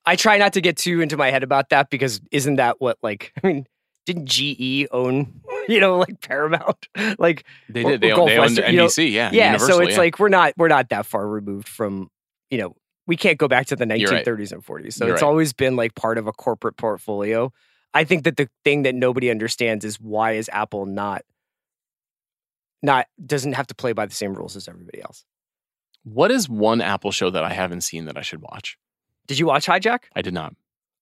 [0.04, 2.98] I try not to get too into my head about that because isn't that what
[3.02, 3.66] like I mean
[4.04, 8.00] didn't GE own you know like Paramount like They Or- did.
[8.00, 9.30] They, or own, they owned Gulfwestern, you know, NBC, yeah.
[9.32, 9.98] yeah Universal, so it's yeah.
[9.98, 12.10] like we're not we're not that far removed from
[12.50, 12.74] you know
[13.06, 14.26] we can't go back to the You're right.
[14.26, 15.28] 1930s and 40s so You're it's right.
[15.28, 17.52] always been like part of a corporate portfolio
[17.94, 21.22] I think that the thing that nobody understands is why is Apple not
[22.82, 25.24] not doesn't have to play by the same rules as everybody else
[26.04, 28.76] What is one Apple show that I haven't seen that I should watch?
[29.26, 30.00] Did you watch Hijack?
[30.16, 30.54] I did not.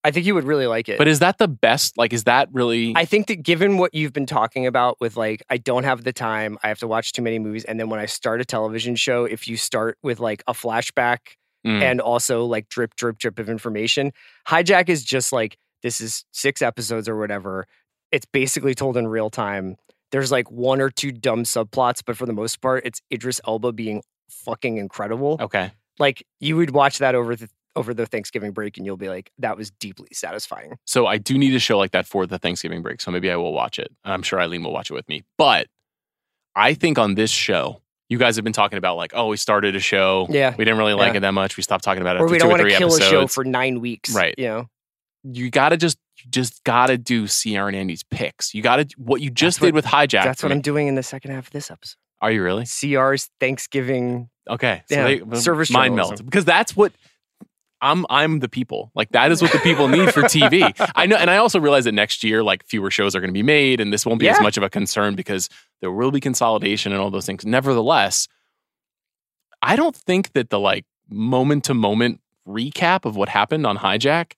[0.02, 0.96] I think you would really like it.
[0.96, 1.98] But is that the best?
[1.98, 2.94] Like, is that really?
[2.96, 6.12] I think that given what you've been talking about with like, I don't have the
[6.12, 7.64] time, I have to watch too many movies.
[7.64, 11.18] And then when I start a television show, if you start with like a flashback
[11.66, 11.82] Mm.
[11.82, 14.12] and also like drip, drip, drip of information,
[14.48, 17.66] Hijack is just like, this is six episodes or whatever.
[18.10, 19.76] It's basically told in real time.
[20.12, 23.72] There's like one or two dumb subplots, but for the most part, it's Idris Elba
[23.72, 25.36] being fucking incredible.
[25.40, 25.72] okay.
[25.98, 29.30] Like you would watch that over the over the Thanksgiving break and you'll be like,
[29.38, 30.76] that was deeply satisfying.
[30.86, 33.00] So I do need a show like that for the Thanksgiving break.
[33.00, 33.92] So maybe I will watch it.
[34.04, 35.22] I'm sure Eileen will watch it with me.
[35.38, 35.68] But
[36.56, 39.76] I think on this show, you guys have been talking about like, oh, we started
[39.76, 40.26] a show.
[40.30, 40.52] Yeah.
[40.58, 41.18] We didn't really like Yeah.
[41.18, 41.56] it that much.
[41.56, 43.06] We stopped talking about it Or we don't or want three to kill episodes.
[43.06, 44.12] a show for nine weeks.
[44.12, 44.34] Right.
[44.36, 44.66] You know?
[45.22, 48.54] You gotta just you just gotta do CR and Andy's picks.
[48.54, 50.24] You gotta what you just That's did what- with hijack.
[50.24, 50.52] That's what.
[50.52, 51.96] I'm doing in the second half of this episode.
[52.22, 52.64] Are you really?
[52.66, 54.28] CR's Thanksgiving.
[54.48, 54.82] Okay.
[54.90, 56.92] So Yeah, they, service mind melt because that's what
[57.80, 58.04] I'm.
[58.10, 58.90] I'm the people.
[58.94, 60.70] Like that is what the people need for TV.
[60.94, 63.34] I know, and I also realize that next year, like fewer shows are going to
[63.34, 65.48] be made, and this won't be as much of a concern because
[65.80, 67.46] there will be consolidation and all those things.
[67.46, 68.28] Nevertheless,
[69.62, 74.32] I don't think that the like moment to moment recap of what happened on Hijack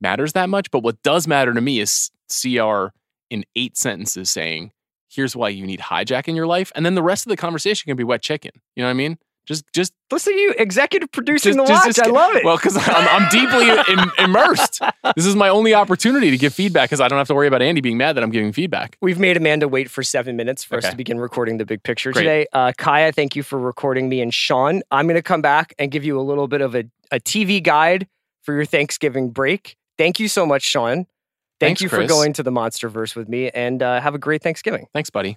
[0.00, 0.70] matters that much.
[0.70, 2.86] But what does matter to me is CR
[3.30, 4.72] in eight sentences saying,
[5.08, 7.88] "Here's why you need Hijack in your life," and then the rest of the conversation
[7.88, 8.52] can be wet chicken.
[8.76, 9.18] You know what I mean?
[9.46, 11.86] Just, just Listen to you, executive producing just, the watch.
[11.86, 12.44] just- I love it.
[12.44, 14.80] Well, because I'm, I'm deeply im- immersed.
[15.16, 17.62] This is my only opportunity to give feedback because I don't have to worry about
[17.62, 18.96] Andy being mad that I'm giving feedback.
[19.00, 22.12] We've made Amanda wait for seven minutes for us to begin recording the big picture
[22.12, 22.22] Great.
[22.22, 22.46] today.
[22.52, 24.82] Uh, Kaya, thank you for recording me and Sean.
[24.90, 27.62] I'm going to come back and give you a little bit of a, a TV
[27.62, 28.06] guide
[28.42, 29.76] for your Thanksgiving break.
[30.00, 30.94] Thank you so much, Sean.
[30.94, 31.06] Thank
[31.60, 32.10] Thanks, you for Chris.
[32.10, 34.86] going to the Monsterverse with me and uh, have a great Thanksgiving.
[34.94, 35.36] Thanks, buddy.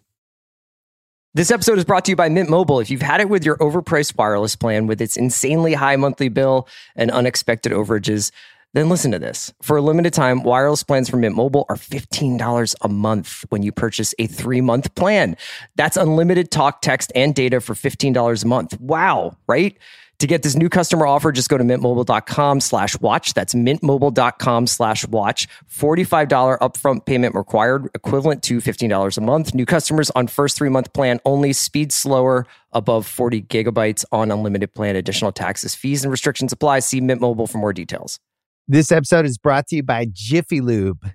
[1.34, 2.80] This episode is brought to you by Mint Mobile.
[2.80, 6.70] If you've had it with your overpriced wireless plan with its insanely high monthly bill
[6.96, 8.32] and unexpected overages,
[8.74, 9.54] then listen to this.
[9.62, 13.74] For a limited time, wireless plans from Mint Mobile are $15 a month when you
[13.74, 15.36] purchase a three month plan.
[15.76, 18.80] That's unlimited talk, text, and data for $15 a month.
[18.80, 19.78] Wow, right?
[20.24, 23.34] To get this new customer offer, just go to mintmobile.com slash watch.
[23.34, 25.50] That's mintmobile.com slash watch.
[25.70, 29.54] $45 upfront payment required, equivalent to $15 a month.
[29.54, 31.52] New customers on first three month plan only.
[31.52, 34.96] Speed slower, above 40 gigabytes on unlimited plan.
[34.96, 36.80] Additional taxes, fees, and restrictions apply.
[36.80, 38.22] See Mint Mobile for more details.
[38.66, 41.06] This episode is brought to you by Jiffy Lube.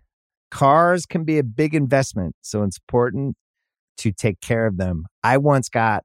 [0.51, 3.37] Cars can be a big investment, so it's important
[3.97, 5.07] to take care of them.
[5.25, 6.05] I once got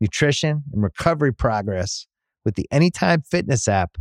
[0.00, 2.06] nutrition, and recovery progress
[2.44, 3.96] with the Anytime Fitness app,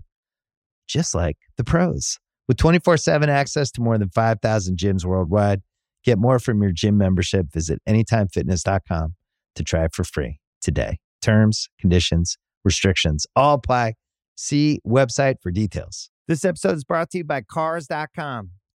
[0.88, 2.18] just like the pros.
[2.48, 5.62] With 24 7 access to more than 5,000 gyms worldwide,
[6.04, 7.52] get more from your gym membership.
[7.54, 9.16] Visit AnytimeFitness.com
[9.56, 10.98] to try it for free today.
[11.22, 13.94] Terms, conditions, restrictions all apply.
[14.36, 16.10] See website for details.
[16.28, 18.52] This episode is brought to you by Cars.com.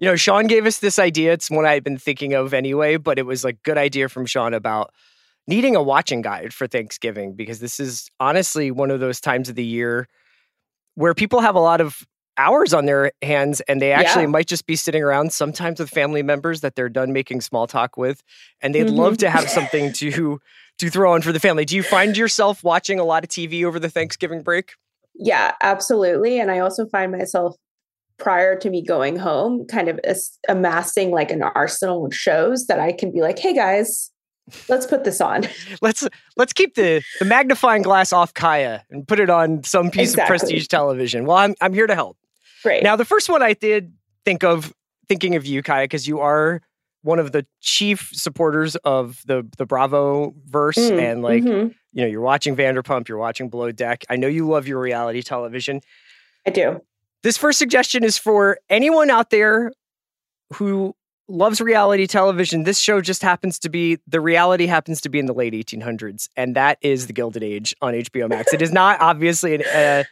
[0.00, 1.32] You know, Sean gave us this idea.
[1.32, 4.08] It's one I had been thinking of anyway, but it was like a good idea
[4.08, 4.92] from Sean about
[5.46, 9.54] needing a watching guide for Thanksgiving because this is honestly one of those times of
[9.54, 10.08] the year
[10.94, 14.28] where people have a lot of hours on their hands and they actually Yeah.
[14.30, 17.96] might just be sitting around sometimes with family members that they're done making small talk
[17.96, 18.22] with
[18.60, 19.18] and they'd love Mhm.
[19.18, 20.40] to have something to
[20.78, 21.64] to throw on for the family.
[21.64, 24.72] Do you find yourself watching a lot of TV over the Thanksgiving break?
[25.14, 26.40] Yeah, absolutely.
[26.40, 27.54] And I also find myself
[28.18, 29.98] prior to me going home kind of
[30.48, 34.10] amassing like an arsenal of shows that I can be like, hey guys,
[34.68, 35.46] let's put this on.
[35.82, 36.06] let's
[36.36, 40.22] let's keep the the magnifying glass off Kaya and put it on some piece Exactly.
[40.22, 41.24] of prestige television.
[41.26, 42.16] Well, I'm I'm here to help.
[42.62, 42.82] Great.
[42.82, 43.92] Now, the first one I did
[44.24, 44.72] think of
[45.08, 46.62] thinking of you, Kaya, because you are
[47.02, 51.74] one of the chief supporters of the the Bravo verse, Mm, and like mhm.
[51.92, 54.04] you know, you're watching Vanderpump, you're watching Below Deck.
[54.08, 55.80] I know you love your reality television.
[56.46, 56.80] I do.
[57.24, 59.72] This first suggestion is for anyone out there
[60.52, 60.94] who
[61.26, 62.64] loves reality television.
[62.64, 66.28] This show just happens to be the reality happens to be in the late 1800s,
[66.36, 68.52] and that is the Gilded Age on HBO Max.
[68.52, 70.04] it is not obviously an, uh,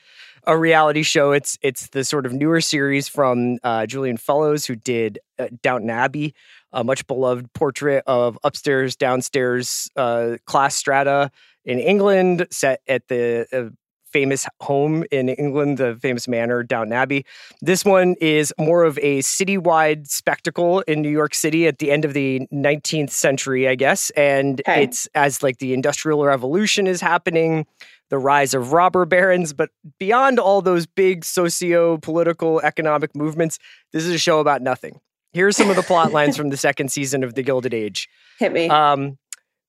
[0.47, 1.33] a reality show.
[1.33, 5.91] It's it's the sort of newer series from uh, Julian Fellowes, who did uh, Downton
[5.91, 6.35] Abbey,
[6.73, 11.31] a much beloved portrait of upstairs, downstairs uh, class strata
[11.67, 13.69] in England, set at the uh,
[14.13, 17.25] famous home in England, the famous manor, Downton Abbey.
[17.61, 22.05] This one is more of a citywide spectacle in New York City at the end
[22.05, 24.11] of the 19th century, I guess.
[24.11, 24.85] And Okay.
[24.85, 27.67] it's as like the Industrial Revolution is happening,
[28.11, 29.53] the rise of robber barons.
[29.53, 33.59] But beyond all those big socio political economic movements,
[33.93, 35.01] this is a show about nothing.
[35.33, 38.09] Here's some of the plot lines from the second season of The Gilded Age.
[38.39, 38.69] Hit me.
[38.69, 39.17] Um,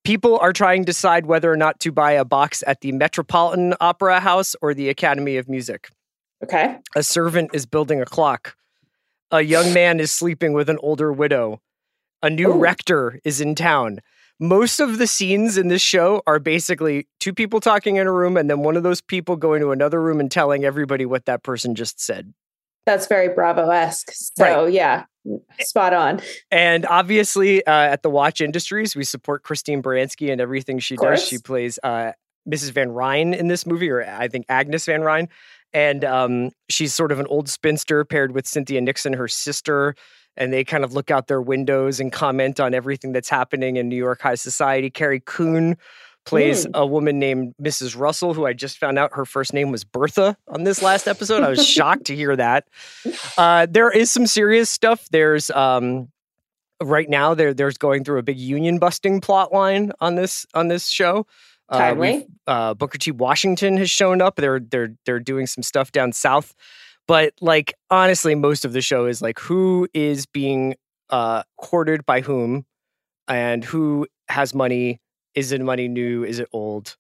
[0.04, 3.74] people are trying to decide whether or not to buy a box at the Metropolitan
[3.80, 5.90] Opera House or the Academy of Music.
[6.44, 6.78] okay.
[6.96, 8.56] A servant is building a clock.
[9.32, 11.62] A young man is sleeping with an older widow.
[12.22, 12.60] A new Ooh.
[12.60, 14.00] rector is in town.
[14.40, 18.36] Most of the scenes in this show are basically two people talking in a room
[18.36, 21.44] and then one of those people going to another room and telling everybody what that
[21.44, 22.34] person just said.
[22.86, 24.12] That's very Bravo esque.
[24.12, 25.06] So, yeah,
[25.60, 26.22] spot on.
[26.52, 31.26] And obviously, uh, at the Watch Industries, we support Christine Baranski and everything she does.
[31.26, 32.12] She plays uh,
[32.48, 32.72] Mrs.
[32.72, 35.30] Van Rhijn in this movie, or I think Agnes Van Rhijn.
[35.74, 39.96] And um, she's sort of an old spinster paired with Cynthia Nixon, her sister.
[40.36, 43.88] And they kind of look out their windows and comment on everything that's happening in
[43.88, 44.90] New York high society.
[44.90, 45.78] Carrie Coon
[46.26, 46.72] plays Mm.
[46.80, 47.98] a woman named Mrs.
[47.98, 51.44] Russell, who I just found out her first name was Bertha on this last episode.
[51.44, 52.68] I was shocked to hear that.
[53.38, 55.08] Uh, there is some serious stuff.
[55.12, 56.10] There's um,
[56.82, 60.68] right now there there's going through a big union busting plot line on this on
[60.70, 61.26] this show.
[61.70, 61.96] Uh,
[62.46, 63.12] uh, Booker T.
[63.12, 64.36] Washington has shown up.
[64.36, 66.54] They're they're they're doing some stuff down south,
[67.08, 70.76] but like honestly, most of the show is like who is being
[71.10, 72.66] uh, courted by whom,
[73.28, 75.00] and who has money.
[75.36, 76.24] Is it money new?
[76.24, 76.96] Is it old?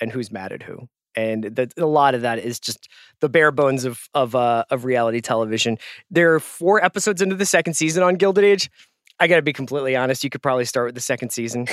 [0.00, 0.88] And who's mad at who?
[1.16, 2.88] And that a lot of that is just
[3.20, 5.78] the bare bones of of uh, of reality television.
[6.10, 8.70] There are four episodes into the second season on Gilded Age.
[9.18, 10.22] I got to be completely honest.
[10.22, 11.66] You could probably start with the second season.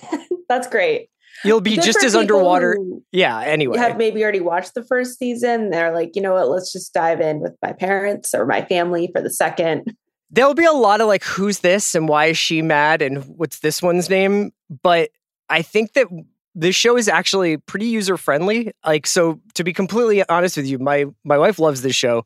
[0.48, 1.10] That's great.
[1.44, 2.76] You'll be Good just as underwater.
[3.12, 3.38] Yeah.
[3.40, 5.70] Anyway, Have maybe already watched the first season.
[5.70, 6.48] They're like, you know what?
[6.48, 9.94] Let's just dive in with my parents or my family for the second.
[10.30, 13.60] there'll be a lot of like, who's this and why is she mad and what's
[13.60, 14.50] this one's name?
[14.82, 15.10] But
[15.50, 16.06] I think that
[16.54, 18.72] this show is actually pretty user friendly.
[18.84, 22.24] Like, so to be completely honest with you, my my wife loves this show,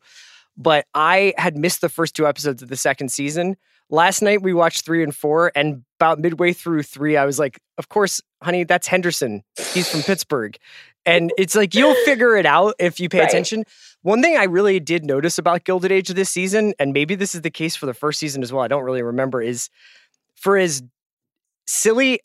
[0.57, 3.55] but I had missed the first two episodes of the second season.
[3.89, 7.59] Last night we watched three and four, and about midway through three, I was like,
[7.77, 9.43] "Of course, honey, that's Henderson.
[9.73, 10.57] He's from Pittsburgh."
[11.05, 13.29] And it's like you'll figure it out if you pay Right.
[13.29, 13.65] attention.
[14.01, 17.41] One thing I really did notice about Gilded Age this season, and maybe this is
[17.41, 19.69] the case for the first season as well, I don't really remember, is
[20.35, 20.81] for as
[21.67, 22.19] silly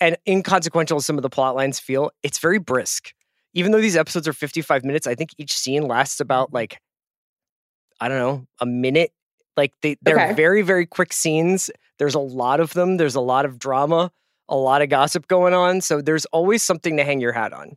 [0.00, 3.12] and inconsequential as some of the plot lines feel, it's very brisk.
[3.54, 6.56] Even though these episodes are 55 minutes, I think each scene lasts about mm-hmm.
[6.56, 6.80] like,
[8.00, 9.12] I don't know, a minute.
[9.56, 10.34] Like they, they're Okay.
[10.34, 11.70] very, very quick scenes.
[11.98, 12.96] There's a lot of them.
[12.96, 14.12] There's a lot of drama,
[14.48, 15.80] a lot of gossip going on.
[15.80, 17.76] So there's always something to hang your hat on.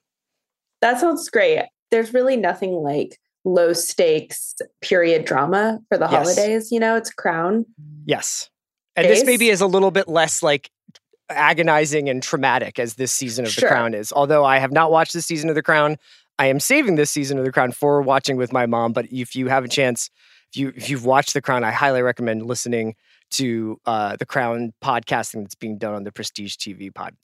[0.81, 1.63] That sounds great.
[1.89, 6.11] There's really nothing like low stakes period drama for the Yes.
[6.11, 6.71] holidays.
[6.71, 7.65] You know, it's Crown.
[8.05, 8.49] Yes.
[8.95, 10.69] And this maybe is a little bit less like
[11.31, 13.69] agonizing and traumatic as this season of Sure.
[13.69, 14.11] The Crown is.
[14.11, 15.97] Although I have not watched this season of The Crown,
[16.39, 18.93] I am saving this season of The Crown for watching with my mom.
[18.93, 20.09] But if you have a chance,
[20.51, 22.95] if you if you've watched The Crown, I highly recommend listening
[23.31, 27.15] to uh, The Crown podcasting that's being done on the Prestige TV pod.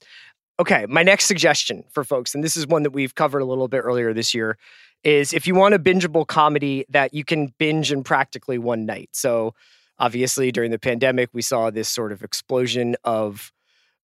[0.60, 3.68] Okay, my next suggestion for folks, and this is one that we've covered a little
[3.68, 4.58] bit earlier this year,
[5.04, 9.10] is if you want a bingeable comedy that you can binge in practically one night.
[9.14, 9.54] So
[10.00, 13.52] obviously during the pandemic we saw this sort of explosion of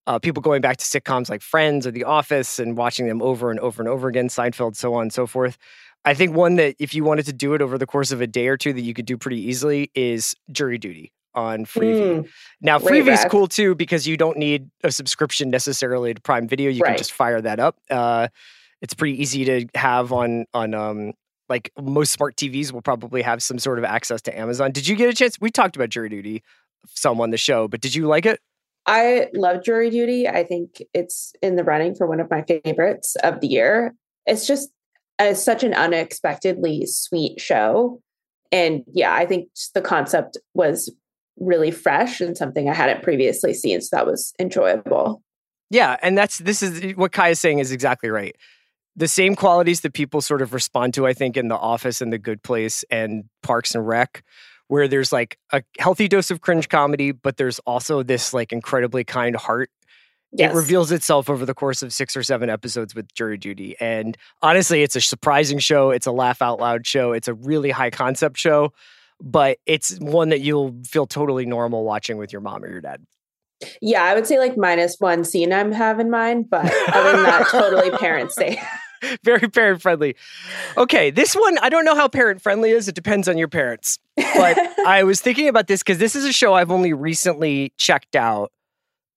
[0.08, 3.52] uh, people going back to sitcoms like friends or the office and watching them over
[3.52, 5.58] and over and over again seinfeld so on and so forth.
[6.06, 8.28] I think one that if you wanted to do it over the course of a
[8.28, 12.30] day or two that you could do pretty easily is jury duty on freevee Mm,
[12.62, 16.70] now freevee is cool too because you don't need a subscription necessarily to prime video.
[16.70, 17.78] You can just fire that up.
[17.90, 18.28] Uh,
[18.82, 21.14] it's pretty easy to have on on um,
[21.50, 24.72] like most smart TVs will probably have some sort of access to Amazon.
[24.72, 25.40] Did you get a chance?
[25.40, 26.44] We talked about Jury Duty
[26.86, 28.40] some on the show, but did you like it?
[28.86, 30.28] I love Jury Duty.
[30.28, 33.94] I think it's in the running for one of my favorites of the year.
[34.26, 34.70] It's just
[35.20, 38.02] it's such an unexpectedly sweet show.
[38.52, 40.94] And yeah, I think the concept was
[41.38, 43.82] really fresh and something I hadn't previously seen.
[43.82, 45.22] So that was enjoyable.
[45.70, 45.98] Yeah.
[46.02, 48.36] And that's this is what Kai is saying is exactly right.
[48.96, 52.14] The same qualities that people sort of respond to, I think, in The Office and
[52.14, 54.24] The Good Place and Parks and Rec,
[54.68, 59.04] where there's like a healthy dose of cringe comedy, but there's also this like incredibly
[59.04, 59.70] kind heart.
[60.36, 60.52] Yes.
[60.52, 63.76] It reveals itself over the course of six or seven episodes with Jury Duty.
[63.80, 65.92] And honestly, it's a surprising show.
[65.92, 67.12] It's a laugh out loud show.
[67.12, 68.74] It's a really high concept show,
[69.22, 73.06] but it's one that you'll feel totally normal watching with your mom or your dad.
[73.82, 77.24] Yeah, I would say like minus one scene I'm have in mind, but other than
[77.24, 78.60] that, totally parent safe.
[79.24, 80.16] Very parent friendly.
[80.78, 82.88] Okay, this one, I don't know how parent friendly is.
[82.88, 84.00] It depends on your parents.
[84.16, 88.16] But I was thinking about this because this is a show I've only recently checked
[88.16, 88.52] out.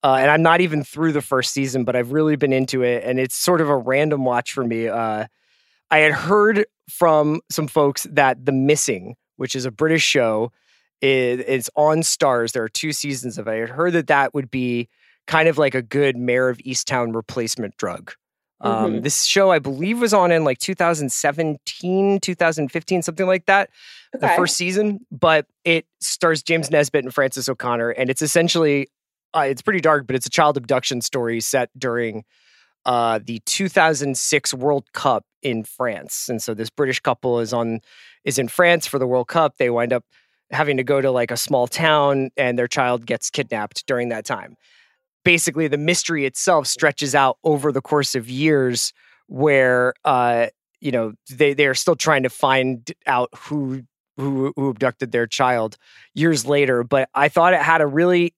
[0.03, 3.03] Uh, and I'm not even through the first season, but I've really been into it.
[3.03, 4.87] And it's sort of a random watch for me.
[4.87, 5.25] Uh,
[5.89, 10.51] I had heard from some folks that The Missing, which is a British show,
[11.01, 12.51] is, it's on Starz.
[12.51, 13.51] There are two seasons of it.
[13.51, 14.87] I had heard that that would be
[15.25, 18.13] kind of like a good Mare of Easttown replacement drug.
[18.61, 19.03] Um, Mhm.
[19.03, 23.69] This show, I believe, was on in like 2017, 2015, something like that,
[24.13, 24.99] the first season.
[25.11, 28.87] But it stars James Nesbitt and Frances O'Connor, and it's essentially
[29.35, 32.23] uh, it's pretty dark, but it's a child abduction story set during
[32.85, 36.29] uh, the 2006 World Cup in France.
[36.29, 37.81] And so this British couple is on
[38.23, 39.57] is in France for the World Cup.
[39.57, 40.05] They wind up
[40.51, 44.25] having to go to like a small town, and their child gets kidnapped during that
[44.25, 44.55] time
[45.27, 48.93] basically the mystery itself stretches out over the course of years
[49.27, 50.47] where uh
[50.79, 53.83] you know they they are still trying to find out who
[54.15, 55.75] who who abducted their child
[56.13, 58.33] years later but i thought it had a really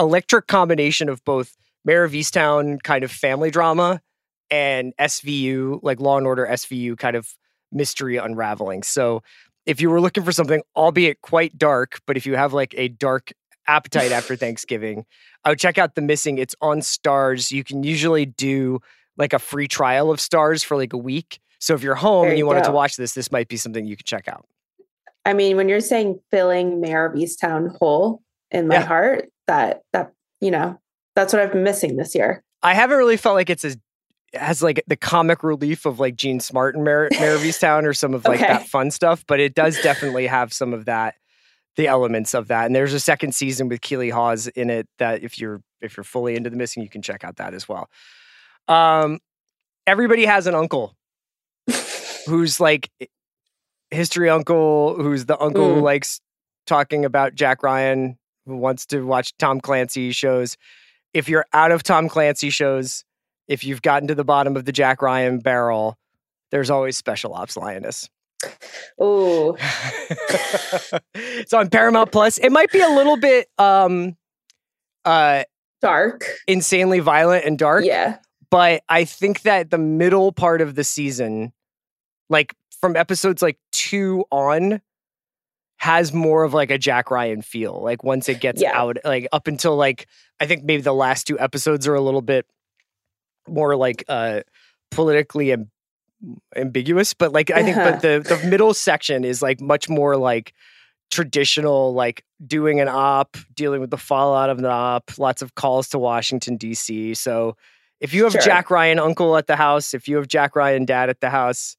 [0.00, 4.00] electric combination of both mare of easttown kind of family drama
[4.50, 7.36] and svu like law and order svu kind of
[7.70, 8.82] mystery unraveling.
[8.82, 9.22] So
[9.64, 12.88] if you were looking for something albeit quite dark but if you have like a
[12.88, 13.32] dark
[13.68, 15.04] appetite after thanksgiving
[15.44, 16.38] I would check out The Missing.
[16.38, 17.50] It's on Starz.
[17.52, 18.80] You can usually do
[19.16, 21.38] like a free trial of Starz for like a week.
[21.60, 23.56] So if you're home There and you you wanted to watch this, this might be
[23.56, 24.44] something you could check out.
[25.24, 28.86] I mean, when you're saying filling Mare of Easttown whole in my Yeah.
[28.86, 30.78] heart, that that you know,
[31.14, 32.42] that's what I've been missing this year.
[32.62, 33.76] I haven't really felt like it's as
[34.34, 37.94] has like the comic relief of like Jean Smart and Mare, Mare of Easttown or
[37.94, 38.52] some of like Okay.
[38.52, 41.14] that fun stuff, but it does definitely have some of that,
[41.76, 42.66] the elements of that.
[42.66, 46.04] And there's a second season with Keeley Hawes in it that if you're if you're
[46.04, 47.88] fully into the missing, you can check out that as well.
[48.68, 49.20] Um,
[49.86, 50.96] everybody has an uncle
[52.26, 52.90] who's like
[53.90, 55.84] history uncle, who's the uncle who Mm.
[55.84, 56.20] likes
[56.66, 60.56] talking about Jack Ryan, who wants to watch Tom Clancy shows.
[61.14, 63.04] If you're out of Tom Clancy shows,
[63.48, 65.96] if you've gotten to the bottom of the Jack Ryan barrel,
[66.50, 68.08] there's always Special Ops Lioness.
[69.02, 69.56] Ooh,
[71.14, 72.38] it's on Paramount Plus.
[72.38, 74.16] It might be a little bit um
[75.04, 75.44] uh
[75.80, 76.24] dark.
[76.46, 77.84] insanely violent and dark.
[77.84, 78.18] Yeah.
[78.50, 81.52] but I think that the middle part of the season,
[82.28, 84.80] like from episodes like two on,
[85.78, 87.80] has more of like a Jack Ryan feel.
[87.82, 88.78] Like once it gets Yeah.
[88.78, 90.06] out, like up until like
[90.40, 92.46] I think maybe the last two episodes are a little bit
[93.48, 94.40] more like uh
[94.90, 95.70] politically am-
[96.56, 100.52] ambiguous, but like I think but the the middle section is like much more like
[101.10, 105.88] traditional like doing an op dealing with the fallout of the op lots of calls
[105.88, 107.56] to washington dc so
[108.00, 108.40] if you have Sure.
[108.42, 111.76] jack ryan uncle at the house if you have jack ryan dad at the house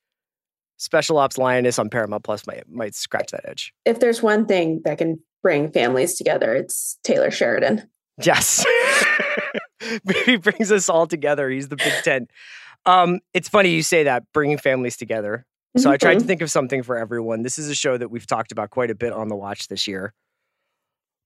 [0.77, 4.81] special ops lioness on paramount plus might might scratch that edge If there's one thing
[4.85, 7.87] that can bring families together, it's Taylor Sheridan.
[8.23, 8.65] yes.
[10.25, 12.31] He brings us all together he's the big tent
[12.87, 15.45] um it's funny you say that bringing families together
[15.77, 16.27] so I tried to Mhm.
[16.27, 17.43] think of something for everyone.
[17.43, 19.87] This is a show that we've talked about quite a bit on the watch this
[19.87, 20.11] year.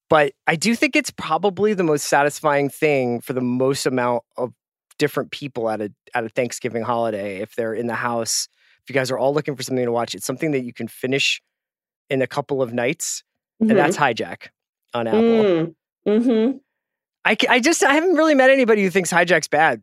[0.10, 4.52] But I do think it's probably the most satisfying thing for the most amount of
[5.00, 8.50] different people at a at a Thanksgiving holiday if they're in the house.
[8.84, 10.90] If you guys are all looking for something to watch, it's something that you can
[10.90, 11.42] finish
[12.10, 13.24] in a couple of nights,
[13.64, 13.70] Mhm.
[13.70, 14.48] and that's Hijack
[14.94, 15.22] on Apple.
[15.22, 15.76] Mm.
[16.06, 16.60] Mhm.
[17.24, 19.82] I, I just I haven't really met anybody who thinks Hijack's bad.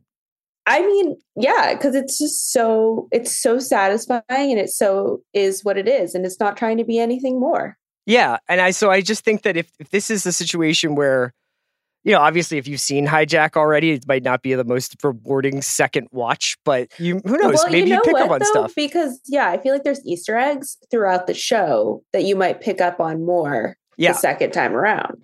[0.69, 5.77] I mean, yeah, because it's just so it's so satisfying and it so is what
[5.77, 7.77] it is, and it's not trying to be anything more.
[8.05, 11.33] Yeah, and I so I just think that if if this is a situation where
[12.05, 15.61] you know, obviously, if you've seen Hijack already, it might not be the most rewarding
[15.61, 17.55] second watch, but you who knows?
[17.55, 18.45] Well, Maybe you, you, pick what, up on though?
[18.45, 18.73] stuff.
[18.75, 22.79] Because yeah, I feel like there's Easter eggs throughout the show that you might pick
[22.79, 24.13] up on more Yeah.
[24.13, 25.23] the second time around.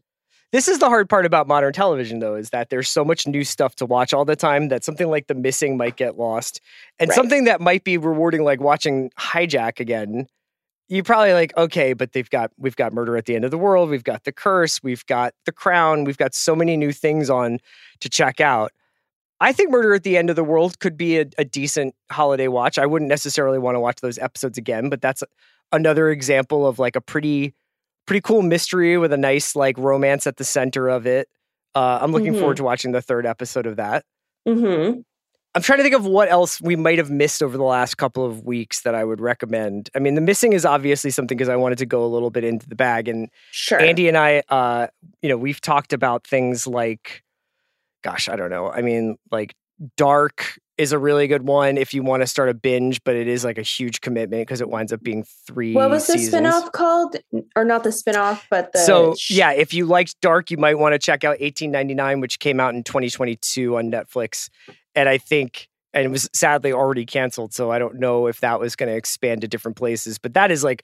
[0.51, 3.43] This is the hard part about modern television, though, is that there's so much new
[3.43, 6.61] stuff to watch all the time that something like The Missing might get lost.
[6.99, 7.15] And Right.
[7.15, 10.27] something that might be rewarding, like watching Hijack again,
[10.87, 13.57] you probably like, okay, but they've got, we've got Murder at the End of the
[13.57, 17.29] World, we've got The Curse, we've got The Crown, we've got so many new things
[17.29, 17.59] on
[18.01, 18.71] to check out.
[19.41, 22.47] I think Murder at the End of the World could be a, a decent holiday
[22.47, 22.77] watch.
[22.77, 25.23] I wouldn't necessarily want to watch those episodes again, but that's
[25.73, 27.53] another example of like a pretty
[28.05, 31.27] pretty cool mystery with a nice like romance at the center of it.
[31.73, 32.39] Uh, I'm looking Mhm.
[32.39, 34.05] forward to watching the third episode of that.
[34.47, 34.99] Mm-hmm.
[35.55, 38.25] I'm trying to think of what else we might have missed over the last couple
[38.25, 39.89] of weeks that I would recommend.
[39.95, 42.43] I mean, the missing is obviously something because I wanted to go a little bit
[42.43, 43.79] into the bag, and Sure.
[43.79, 44.87] Andy and I, uh,
[45.21, 47.23] you know, we've talked about things like,
[48.03, 48.69] gosh, I don't know.
[48.69, 49.53] I mean, like
[49.97, 53.27] Dark is a really good one if you want to start a binge, but it
[53.27, 55.73] is like a huge commitment because it winds up being three.
[55.73, 56.45] what was the seasons.
[56.47, 57.15] spinoff called?
[57.55, 60.93] Or not the spinoff, but the so yeah, if you liked Dark, you might want
[60.93, 64.49] to check out 1899, which came out in 2022 on Netflix,
[64.93, 67.53] and I think and it was sadly already canceled.
[67.53, 70.51] So I don't know if that was going to expand to different places, but that
[70.51, 70.83] is like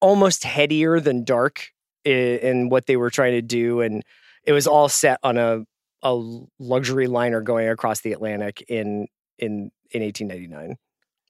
[0.00, 1.68] almost headier than Dark
[2.04, 4.02] in, in what they were trying to do, and
[4.44, 5.64] it was all set on a
[6.02, 6.14] a
[6.58, 9.06] luxury liner going across the Atlantic in
[9.40, 10.76] in in 1899.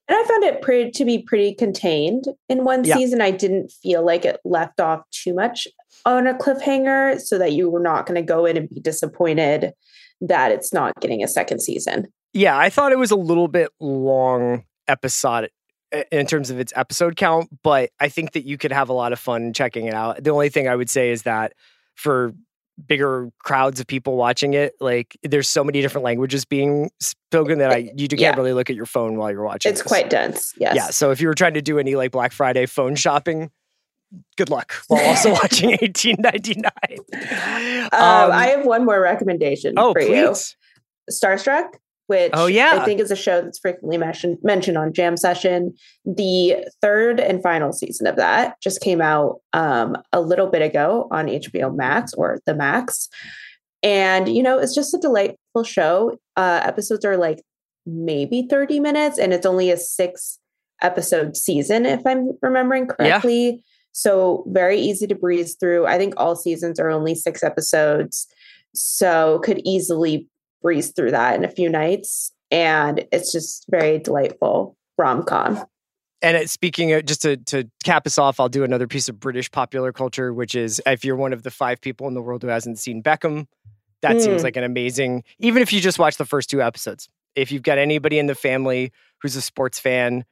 [0.09, 2.97] And I found it pretty to be pretty contained in one Yeah.
[2.97, 3.21] season.
[3.21, 5.69] I didn't feel like it left off too much
[6.05, 9.73] on a cliffhanger so that you were not going to go in and be disappointed
[10.21, 12.09] that it's not getting a second season.
[12.35, 15.49] Yeah, I thought it was a little bit long episode
[16.13, 19.13] in terms of its episode count, but I think that you could have a lot
[19.13, 20.23] of fun checking it out.
[20.23, 21.53] The only thing I would say is that
[21.95, 22.33] for
[22.87, 27.71] bigger crowds of people watching it, like there's so many different languages being spoken that
[27.71, 28.35] I you can't Yeah.
[28.37, 29.71] really look at your phone while you're watching.
[29.71, 29.89] It's this.
[29.89, 30.55] quite dense.
[30.59, 30.75] Yes.
[30.77, 33.51] Yeah, so if you were trying to do any like Black Friday phone shopping,
[34.37, 36.71] good luck while also watching 1899.
[37.93, 40.29] Um, I have one more recommendation oh, for you.
[40.29, 40.57] please.
[41.11, 41.75] Starstruck,
[42.11, 42.73] which Oh, yeah.
[42.73, 45.73] I think is a show that's frequently mentioned mentioned on Jam Session.
[46.05, 51.07] The third and final season of that just came out um, a little bit ago
[51.13, 53.09] on HBO Max or the Max,
[53.85, 56.19] and you know it's just a delightful show.
[56.37, 57.45] Uh, episodes are like
[57.87, 60.41] maybe thirty minutes, and it's only a six
[60.83, 63.63] episode season, if I'm remembering correctly.
[63.93, 65.87] So very easy to breeze through.
[65.87, 68.27] I think all seasons are only six episodes,
[68.75, 70.27] so could easily
[70.63, 72.33] breeze through that in a few nights.
[72.51, 75.65] And it's just very delightful rom com.
[76.23, 79.19] And it, speaking of, just to, to cap us off, I'll do another piece of
[79.19, 82.43] British popular culture, which is if you're one of the five people in the world
[82.43, 83.47] who hasn't seen Beckham,
[84.03, 84.45] that seems Mm.
[84.45, 87.09] like an amazing, even if you just watch the first two episodes.
[87.37, 88.93] If you've got anybody in the family
[89.23, 90.25] who's a sports fan,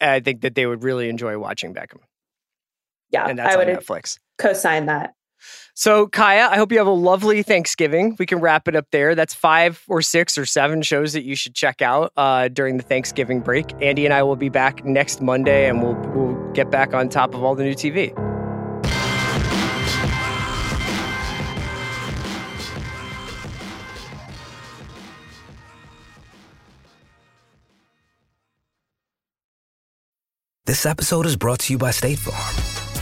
[0.00, 2.00] I think that they would really enjoy watching Beckham.
[3.10, 4.18] Yeah, And that's I on would Netflix.
[4.36, 5.14] co-sign that.
[5.74, 8.16] So, Kaya, I hope you have a lovely Thanksgiving.
[8.18, 9.14] We can wrap it up there.
[9.14, 12.82] That's five or six or seven shows that you should check out uh, during the
[12.82, 13.72] Thanksgiving break.
[13.80, 17.34] Andy and I will be back next Monday, and we'll we'll get back on top
[17.34, 18.14] of all the new TV.
[30.68, 32.67] This episode is brought to you by State Farm.